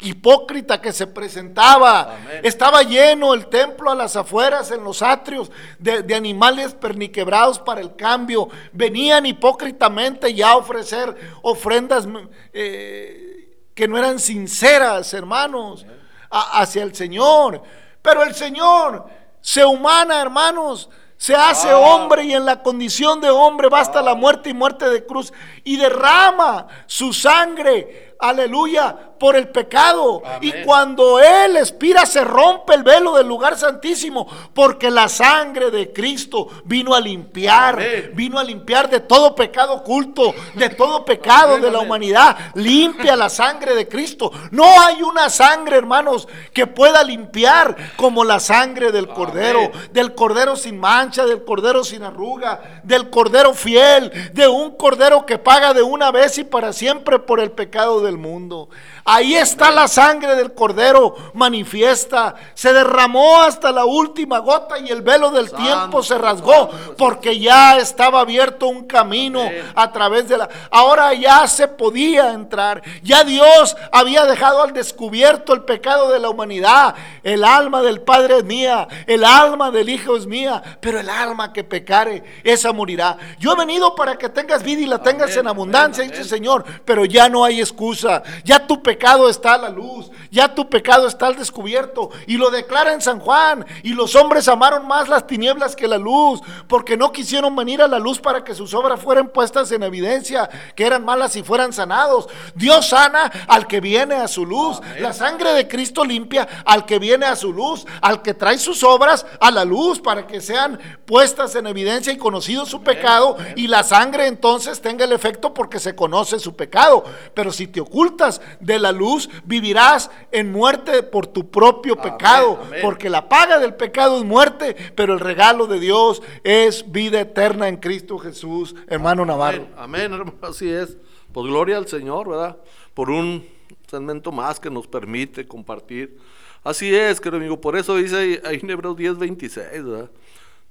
hipócrita 0.00 0.80
que 0.80 0.92
se 0.92 1.06
presentaba. 1.06 2.16
Estaba 2.42 2.82
lleno 2.82 3.34
el 3.34 3.46
templo 3.48 3.90
a 3.90 3.94
las 3.94 4.16
afueras, 4.16 4.70
en 4.70 4.82
los 4.82 5.02
atrios, 5.02 5.52
de, 5.78 6.14
animales 6.14 6.72
perniquebrados 6.72 7.58
para 7.58 7.82
el 7.82 7.94
cambio. 7.96 8.48
Venían 8.72 9.26
hipócritamente 9.26 10.32
ya 10.32 10.52
a 10.52 10.56
ofrecer 10.56 11.14
ofrendas 11.42 12.08
eh, 12.54 13.58
que 13.74 13.86
no 13.86 13.98
eran 13.98 14.18
sinceras, 14.18 15.12
hermanos, 15.12 15.84
hacia 16.30 16.82
el 16.82 16.94
Señor. 16.94 17.62
Pero 18.00 18.22
el 18.22 18.34
Señor 18.34 19.06
se 19.42 19.66
humana, 19.66 20.22
hermanos 20.22 20.88
se 21.22 21.36
hace 21.36 21.72
hombre 21.72 22.24
y 22.24 22.34
en 22.34 22.44
la 22.44 22.64
condición 22.64 23.20
de 23.20 23.30
hombre 23.30 23.68
basta 23.68 24.02
la 24.02 24.16
muerte 24.16 24.50
y 24.50 24.54
muerte 24.54 24.90
de 24.90 25.06
cruz 25.06 25.32
y 25.62 25.76
derrama 25.76 26.66
su 26.86 27.12
sangre, 27.12 28.16
aleluya, 28.18 29.11
por 29.22 29.36
el 29.36 29.50
pecado. 29.50 30.20
Y 30.40 30.50
cuando 30.64 31.20
Él 31.20 31.56
expira, 31.56 32.06
se 32.06 32.24
rompe 32.24 32.74
el 32.74 32.82
velo 32.82 33.16
del 33.16 33.28
lugar 33.28 33.56
santísimo, 33.56 34.26
porque 34.52 34.90
la 34.90 35.08
sangre 35.08 35.70
de 35.70 35.92
Cristo 35.92 36.48
vino 36.64 36.92
a 36.92 37.00
limpiar, 37.00 37.80
vino 38.14 38.40
a 38.40 38.42
limpiar 38.42 38.90
de 38.90 38.98
todo 38.98 39.36
pecado 39.36 39.74
oculto, 39.74 40.34
de 40.54 40.70
todo 40.70 41.04
pecado 41.04 41.58
de 41.58 41.70
la 41.70 41.78
humanidad. 41.78 42.36
Limpia 42.54 43.14
la 43.14 43.28
sangre 43.28 43.76
de 43.76 43.86
Cristo. 43.86 44.32
No 44.50 44.64
hay 44.64 45.04
una 45.04 45.30
sangre, 45.30 45.76
hermanos, 45.76 46.26
que 46.52 46.66
pueda 46.66 47.04
limpiar 47.04 47.76
como 47.94 48.24
la 48.24 48.40
sangre 48.40 48.90
del 48.90 49.06
Cordero, 49.06 49.70
del 49.92 50.16
Cordero 50.16 50.56
sin 50.56 50.80
mancha, 50.80 51.26
del 51.26 51.44
Cordero 51.44 51.84
sin 51.84 52.02
arruga, 52.02 52.82
del 52.82 53.08
Cordero 53.08 53.54
fiel, 53.54 54.32
de 54.32 54.48
un 54.48 54.72
Cordero 54.72 55.24
que 55.24 55.38
paga 55.38 55.72
de 55.74 55.82
una 55.82 56.10
vez 56.10 56.38
y 56.38 56.42
para 56.42 56.72
siempre 56.72 57.20
por 57.20 57.38
el 57.38 57.52
pecado 57.52 58.00
del 58.00 58.18
mundo. 58.18 58.68
Ahí 59.14 59.34
está 59.34 59.70
la 59.70 59.88
sangre 59.88 60.36
del 60.36 60.54
cordero 60.54 61.14
manifiesta. 61.34 62.34
Se 62.54 62.72
derramó 62.72 63.42
hasta 63.42 63.70
la 63.70 63.84
última 63.84 64.38
gota 64.38 64.78
y 64.78 64.88
el 64.88 65.02
velo 65.02 65.28
del 65.28 65.52
tiempo 65.52 66.02
se 66.02 66.16
rasgó 66.16 66.70
porque 66.96 67.38
ya 67.38 67.76
estaba 67.76 68.20
abierto 68.20 68.68
un 68.68 68.86
camino 68.86 69.42
a 69.74 69.92
través 69.92 70.30
de 70.30 70.38
la... 70.38 70.48
Ahora 70.70 71.12
ya 71.12 71.46
se 71.46 71.68
podía 71.68 72.32
entrar. 72.32 72.80
Ya 73.02 73.22
Dios 73.22 73.76
había 73.92 74.24
dejado 74.24 74.62
al 74.62 74.72
descubierto 74.72 75.52
el 75.52 75.64
pecado 75.64 76.10
de 76.10 76.18
la 76.18 76.30
humanidad. 76.30 76.94
El 77.22 77.44
alma 77.44 77.82
del 77.82 78.00
Padre 78.00 78.38
es 78.38 78.44
mía, 78.44 78.88
el 79.06 79.24
alma 79.24 79.70
del 79.70 79.90
Hijo 79.90 80.16
es 80.16 80.26
mía, 80.26 80.62
pero 80.80 80.98
el 80.98 81.10
alma 81.10 81.52
que 81.52 81.64
pecare, 81.64 82.24
esa 82.44 82.72
morirá. 82.72 83.18
Yo 83.38 83.52
he 83.52 83.56
venido 83.56 83.94
para 83.94 84.16
que 84.16 84.30
tengas 84.30 84.62
vida 84.62 84.80
y 84.80 84.86
la 84.86 85.02
tengas 85.02 85.36
en 85.36 85.48
abundancia, 85.48 86.02
dice 86.02 86.22
el 86.22 86.28
Señor, 86.28 86.64
pero 86.86 87.04
ya 87.04 87.28
no 87.28 87.44
hay 87.44 87.60
excusa. 87.60 88.22
Ya 88.42 88.66
tu 88.66 88.82
pecado 88.82 89.01
está 89.28 89.54
a 89.54 89.58
la 89.58 89.68
luz, 89.68 90.10
ya 90.30 90.54
tu 90.54 90.68
pecado 90.68 91.06
está 91.06 91.26
al 91.26 91.36
descubierto. 91.36 92.10
Y 92.26 92.36
lo 92.36 92.50
declara 92.50 92.92
en 92.92 93.00
San 93.00 93.20
Juan. 93.20 93.64
Y 93.82 93.94
los 93.94 94.14
hombres 94.14 94.48
amaron 94.48 94.86
más 94.86 95.08
las 95.08 95.26
tinieblas 95.26 95.76
que 95.76 95.88
la 95.88 95.98
luz, 95.98 96.40
porque 96.68 96.96
no 96.96 97.12
quisieron 97.12 97.54
venir 97.56 97.82
a 97.82 97.88
la 97.88 97.98
luz 97.98 98.18
para 98.18 98.44
que 98.44 98.54
sus 98.54 98.74
obras 98.74 99.00
fueran 99.00 99.28
puestas 99.28 99.70
en 99.72 99.82
evidencia, 99.82 100.48
que 100.74 100.86
eran 100.86 101.04
malas 101.04 101.36
y 101.36 101.42
fueran 101.42 101.72
sanados. 101.72 102.28
Dios 102.54 102.88
sana 102.88 103.30
al 103.48 103.66
que 103.66 103.80
viene 103.80 104.14
a 104.14 104.28
su 104.28 104.46
luz. 104.46 104.80
La 105.00 105.12
sangre 105.12 105.52
de 105.52 105.68
Cristo 105.68 106.04
limpia 106.04 106.48
al 106.64 106.84
que 106.84 106.98
viene 106.98 107.26
a 107.26 107.36
su 107.36 107.52
luz, 107.52 107.86
al 108.00 108.22
que 108.22 108.34
trae 108.34 108.58
sus 108.58 108.82
obras 108.84 109.26
a 109.40 109.50
la 109.50 109.64
luz 109.64 110.00
para 110.00 110.26
que 110.26 110.40
sean 110.40 110.78
puestas 111.04 111.54
en 111.56 111.66
evidencia 111.66 112.12
y 112.12 112.18
conocido 112.18 112.66
su 112.66 112.82
pecado. 112.82 113.36
Y 113.56 113.66
la 113.66 113.82
sangre 113.82 114.26
entonces 114.26 114.80
tenga 114.80 115.04
el 115.04 115.12
efecto 115.12 115.52
porque 115.52 115.78
se 115.78 115.94
conoce 115.94 116.38
su 116.38 116.54
pecado. 116.54 117.04
Pero 117.34 117.52
si 117.52 117.66
te 117.66 117.80
ocultas 117.80 118.40
de 118.60 118.78
la 118.78 118.91
luz, 118.92 119.28
vivirás 119.44 120.10
en 120.30 120.52
muerte 120.52 121.02
por 121.02 121.26
tu 121.26 121.50
propio 121.50 121.96
pecado, 121.96 122.60
porque 122.80 123.10
la 123.10 123.28
paga 123.28 123.58
del 123.58 123.74
pecado 123.74 124.18
es 124.18 124.24
muerte, 124.24 124.76
pero 124.94 125.14
el 125.14 125.20
regalo 125.20 125.66
de 125.66 125.80
Dios 125.80 126.22
es 126.44 126.90
vida 126.90 127.20
eterna 127.20 127.68
en 127.68 127.76
Cristo 127.76 128.18
Jesús, 128.18 128.74
hermano 128.88 129.24
Navarro. 129.24 129.66
Amén, 129.76 130.12
hermano, 130.12 130.34
así 130.42 130.70
es. 130.70 130.96
Pues 131.32 131.46
gloria 131.46 131.78
al 131.78 131.88
Señor, 131.88 132.28
¿verdad? 132.28 132.58
Por 132.94 133.10
un 133.10 133.44
segmento 133.88 134.32
más 134.32 134.60
que 134.60 134.70
nos 134.70 134.86
permite 134.86 135.46
compartir. 135.46 136.18
Así 136.64 136.94
es, 136.94 137.20
querido 137.20 137.38
amigo, 137.38 137.60
por 137.60 137.76
eso 137.76 137.96
dice 137.96 138.40
ahí 138.44 138.60
en 138.62 138.70
Hebreos 138.70 138.96
10, 138.96 139.18
26, 139.18 139.84
¿verdad? 139.84 140.10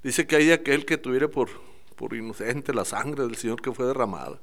Dice 0.02 0.26
que 0.26 0.36
hay 0.36 0.50
aquel 0.50 0.84
que 0.84 0.96
tuviera 0.96 1.28
por, 1.28 1.48
por 1.96 2.14
inocente 2.14 2.72
la 2.72 2.84
sangre 2.84 3.24
del 3.24 3.36
Señor 3.36 3.60
que 3.60 3.72
fue 3.72 3.86
derramada. 3.86 4.40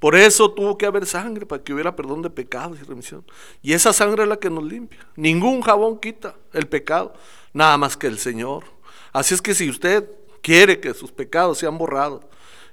Por 0.00 0.16
eso 0.16 0.50
tuvo 0.50 0.76
que 0.78 0.86
haber 0.86 1.06
sangre, 1.06 1.46
para 1.46 1.62
que 1.62 1.74
hubiera 1.74 1.94
perdón 1.94 2.22
de 2.22 2.30
pecados 2.30 2.78
y 2.80 2.84
remisión. 2.84 3.24
Y 3.62 3.74
esa 3.74 3.92
sangre 3.92 4.22
es 4.22 4.28
la 4.28 4.38
que 4.38 4.50
nos 4.50 4.64
limpia. 4.64 5.06
Ningún 5.14 5.60
jabón 5.60 6.00
quita 6.00 6.34
el 6.54 6.66
pecado, 6.66 7.12
nada 7.52 7.76
más 7.76 7.96
que 7.98 8.06
el 8.06 8.18
Señor. 8.18 8.64
Así 9.12 9.34
es 9.34 9.42
que 9.42 9.54
si 9.54 9.68
usted 9.68 10.10
quiere 10.42 10.80
que 10.80 10.94
sus 10.94 11.12
pecados 11.12 11.58
sean 11.58 11.76
borrados, 11.76 12.24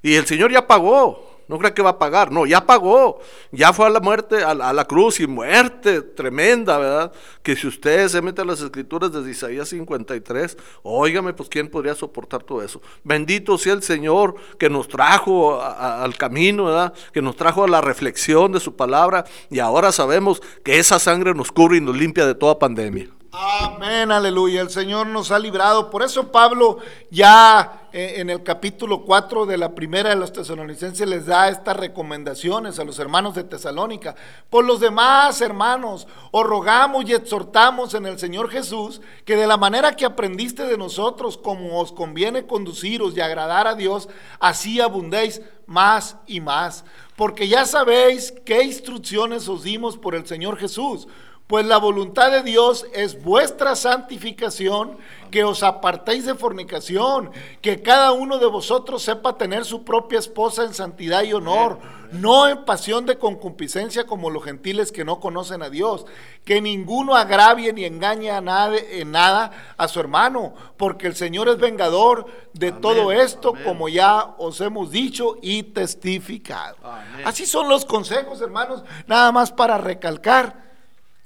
y 0.02 0.16
el 0.16 0.26
Señor 0.26 0.52
ya 0.52 0.66
pagó, 0.66 1.37
no 1.48 1.58
cree 1.58 1.74
que 1.74 1.82
va 1.82 1.92
a 1.92 2.00
pagar, 2.00 2.32
no, 2.32 2.46
ya 2.46 2.66
pagó, 2.66 3.20
ya 3.52 3.74
fue 3.74 3.88
a 3.88 3.90
la 3.90 4.00
muerte, 4.00 4.44
a 4.44 4.54
la, 4.54 4.86
cruz 4.86 5.20
y 5.20 5.28
muerte 5.28 6.02
tremenda, 6.02 6.78
¿verdad? 6.78 7.12
Que 7.42 7.56
si 7.56 7.68
usted 7.68 8.08
se 8.08 8.22
mete 8.22 8.42
a 8.42 8.46
las 8.46 8.62
escrituras 8.62 9.12
desde 9.12 9.32
Isaías 9.32 9.70
53, 9.70 10.58
óigame, 10.84 11.34
pues 11.34 11.50
¿quién 11.50 11.70
podría 11.70 11.96
soportar 11.96 12.44
todo 12.44 12.62
eso? 12.62 12.82
Bendito 13.04 13.58
sea 13.58 13.74
el 13.74 13.84
Señor 13.84 14.36
que 14.58 14.70
nos 14.70 14.88
trajo 14.88 15.62
al 15.62 16.16
camino, 16.18 16.66
¿verdad? 16.66 16.94
Que 17.14 17.22
nos 17.22 17.36
trajo 17.36 17.64
a 17.64 17.68
la 17.68 17.82
reflexión 17.82 18.52
de 18.52 18.60
su 18.60 18.76
palabra 18.76 19.26
y 19.50 19.60
ahora 19.60 19.92
sabemos 19.92 20.42
que 20.64 20.80
esa 20.80 21.00
sangre 21.00 21.34
nos 21.34 21.52
cubre 21.52 21.78
y 21.78 21.82
nos 21.82 21.96
limpia 21.96 22.26
de 22.26 22.36
toda 22.36 22.60
pandemia. 22.60 23.17
Amén, 23.39 24.12
aleluya. 24.12 24.62
El 24.62 24.71
Señor 24.71 25.06
nos 25.06 25.30
ha 25.30 25.38
librado. 25.38 25.91
Por 25.91 26.02
eso 26.02 26.32
Pablo 26.32 26.80
ya 27.12 27.88
eh, 27.93 28.15
en 28.17 28.32
el 28.32 28.41
capítulo 28.41 29.04
4 29.04 29.45
de 29.45 29.60
la 29.60 29.76
primera 29.76 30.10
de 30.10 30.15
los 30.15 30.34
tesalonicenses 30.34 31.08
les 31.08 31.28
da 31.28 31.47
estas 31.47 31.78
recomendaciones 31.78 32.80
a 32.80 32.84
los 32.84 32.97
hermanos 32.97 33.36
de 33.36 33.43
Tesalónica. 33.43 34.15
Por 34.50 34.65
los 34.65 34.80
demás 34.80 35.39
hermanos, 35.41 36.08
os 36.32 36.47
rogamos 36.47 37.08
y 37.08 37.13
exhortamos 37.13 37.93
en 37.93 38.08
el 38.08 38.17
Señor 38.17 38.50
Jesús 38.50 39.02
que 39.23 39.36
de 39.36 39.45
la 39.45 39.58
manera 39.58 39.95
que 39.95 40.06
aprendiste 40.06 40.65
de 40.65 40.80
nosotros, 40.80 41.38
como 41.38 41.80
os 41.80 41.91
conviene 41.91 42.47
conduciros 42.47 43.15
y 43.15 43.21
agradar 43.21 43.67
a 43.67 43.76
Dios, 43.76 44.10
así 44.39 44.82
abundéis 44.82 45.43
más 45.67 46.17
y 46.26 46.39
más. 46.39 46.86
Porque 47.15 47.47
ya 47.47 47.67
sabéis 47.67 48.34
qué 48.45 48.63
instrucciones 48.63 49.47
os 49.47 49.62
dimos 49.62 49.95
por 49.95 50.15
el 50.15 50.26
Señor 50.26 50.58
Jesús 50.58 51.08
pues 51.48 51.66
la 51.66 51.78
voluntad 51.78 52.30
de 52.30 52.44
Dios 52.44 52.86
es 52.94 53.24
vuestra 53.24 53.76
santificación, 53.78 54.98
que 55.32 55.46
os 55.46 55.64
apartéis 55.64 56.26
de 56.26 56.36
fornicación, 56.36 57.32
que 57.62 57.82
cada 57.82 58.12
uno 58.12 58.38
de 58.38 58.46
vosotros 58.46 59.02
sepa 59.02 59.38
tener 59.38 59.64
su 59.64 59.84
propia 59.84 60.20
esposa 60.20 60.64
en 60.64 60.74
santidad 60.74 61.24
y 61.24 61.34
honor, 61.34 61.80
no 62.12 62.48
en 62.48 62.66
pasión 62.66 63.06
de 63.06 63.18
concupiscencia 63.18 64.06
como 64.06 64.30
los 64.30 64.44
gentiles 64.44 64.92
que 64.92 65.06
no 65.06 65.20
conocen 65.22 65.64
a 65.64 65.70
Dios, 65.70 66.06
que 66.44 66.62
ninguno 66.62 67.16
agravie 67.16 67.72
ni 67.72 67.86
engañe 67.86 68.30
a 68.32 68.42
nadie, 68.42 69.02
en 69.02 69.12
nada 69.12 69.74
a 69.78 69.88
su 69.88 70.02
hermano, 70.02 70.54
porque 70.76 71.08
el 71.08 71.16
Señor 71.16 71.48
es 71.48 71.58
vengador 71.58 72.26
de 72.54 72.74
todo 72.74 73.14
esto, 73.14 73.54
como 73.64 73.88
ya 73.88 74.36
os 74.38 74.60
hemos 74.60 74.92
dicho 74.92 75.38
y 75.42 75.64
testificado. 75.64 76.76
Así 77.24 77.46
son 77.46 77.70
los 77.70 77.86
consejos, 77.86 78.42
hermanos, 78.42 78.84
nada 79.08 79.32
más 79.32 79.52
para 79.52 79.78
recalcar 79.78 80.67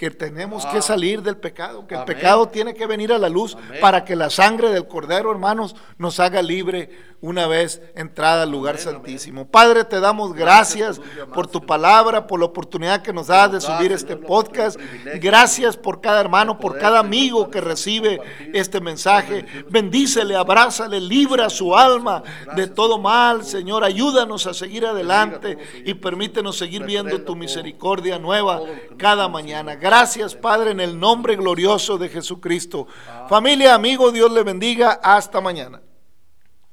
que 0.01 0.09
tenemos 0.09 0.65
que 0.65 0.81
salir 0.81 1.21
del 1.21 1.37
pecado, 1.37 1.85
que 1.85 1.93
el 1.93 2.05
pecado 2.05 2.47
tiene 2.47 2.73
que 2.73 2.87
venir 2.87 3.13
a 3.13 3.19
la 3.19 3.29
luz 3.29 3.55
para 3.79 4.03
que 4.03 4.15
la 4.15 4.31
sangre 4.31 4.71
del 4.71 4.87
Cordero, 4.87 5.29
hermanos, 5.29 5.75
nos 5.99 6.19
haga 6.19 6.41
libre 6.41 6.89
una 7.21 7.45
vez 7.45 7.83
entrada 7.95 8.43
al 8.43 8.51
lugar 8.51 8.79
santísimo. 8.79 9.47
Padre, 9.47 9.83
te 9.83 9.99
damos 9.99 10.33
gracias 10.33 10.99
por 11.35 11.45
tu 11.45 11.63
palabra, 11.63 12.25
por 12.25 12.39
la 12.39 12.47
oportunidad 12.47 13.03
que 13.03 13.13
nos 13.13 13.27
das 13.27 13.51
de 13.51 13.61
subir 13.61 13.91
este 13.91 14.15
podcast. 14.15 14.79
Gracias 15.19 15.77
por 15.77 16.01
cada 16.01 16.19
hermano, 16.19 16.59
por 16.59 16.79
cada 16.79 16.97
amigo 16.97 17.51
que 17.51 17.61
recibe 17.61 18.19
este 18.53 18.81
mensaje. 18.81 19.45
Bendícele, 19.69 20.35
abrázale, 20.35 20.99
libra 20.99 21.51
su 21.51 21.75
alma 21.75 22.23
de 22.55 22.65
todo 22.65 22.97
mal, 22.97 23.45
Señor. 23.45 23.83
Ayúdanos 23.83 24.47
a 24.47 24.55
seguir 24.55 24.87
adelante 24.87 25.59
y 25.85 25.93
permítenos 25.93 26.57
seguir 26.57 26.83
viendo 26.85 27.21
tu 27.21 27.35
misericordia 27.35 28.17
nueva 28.17 28.61
cada 28.97 29.27
mañana. 29.27 29.75
Gracias, 29.91 30.35
Padre, 30.35 30.71
en 30.71 30.79
el 30.79 30.97
nombre 30.97 31.35
glorioso 31.35 31.97
de 31.97 32.07
Jesucristo. 32.07 32.87
Familia, 33.27 33.73
amigo, 33.73 34.09
Dios 34.09 34.31
le 34.31 34.41
bendiga. 34.41 35.01
Hasta 35.03 35.41
mañana. 35.41 35.81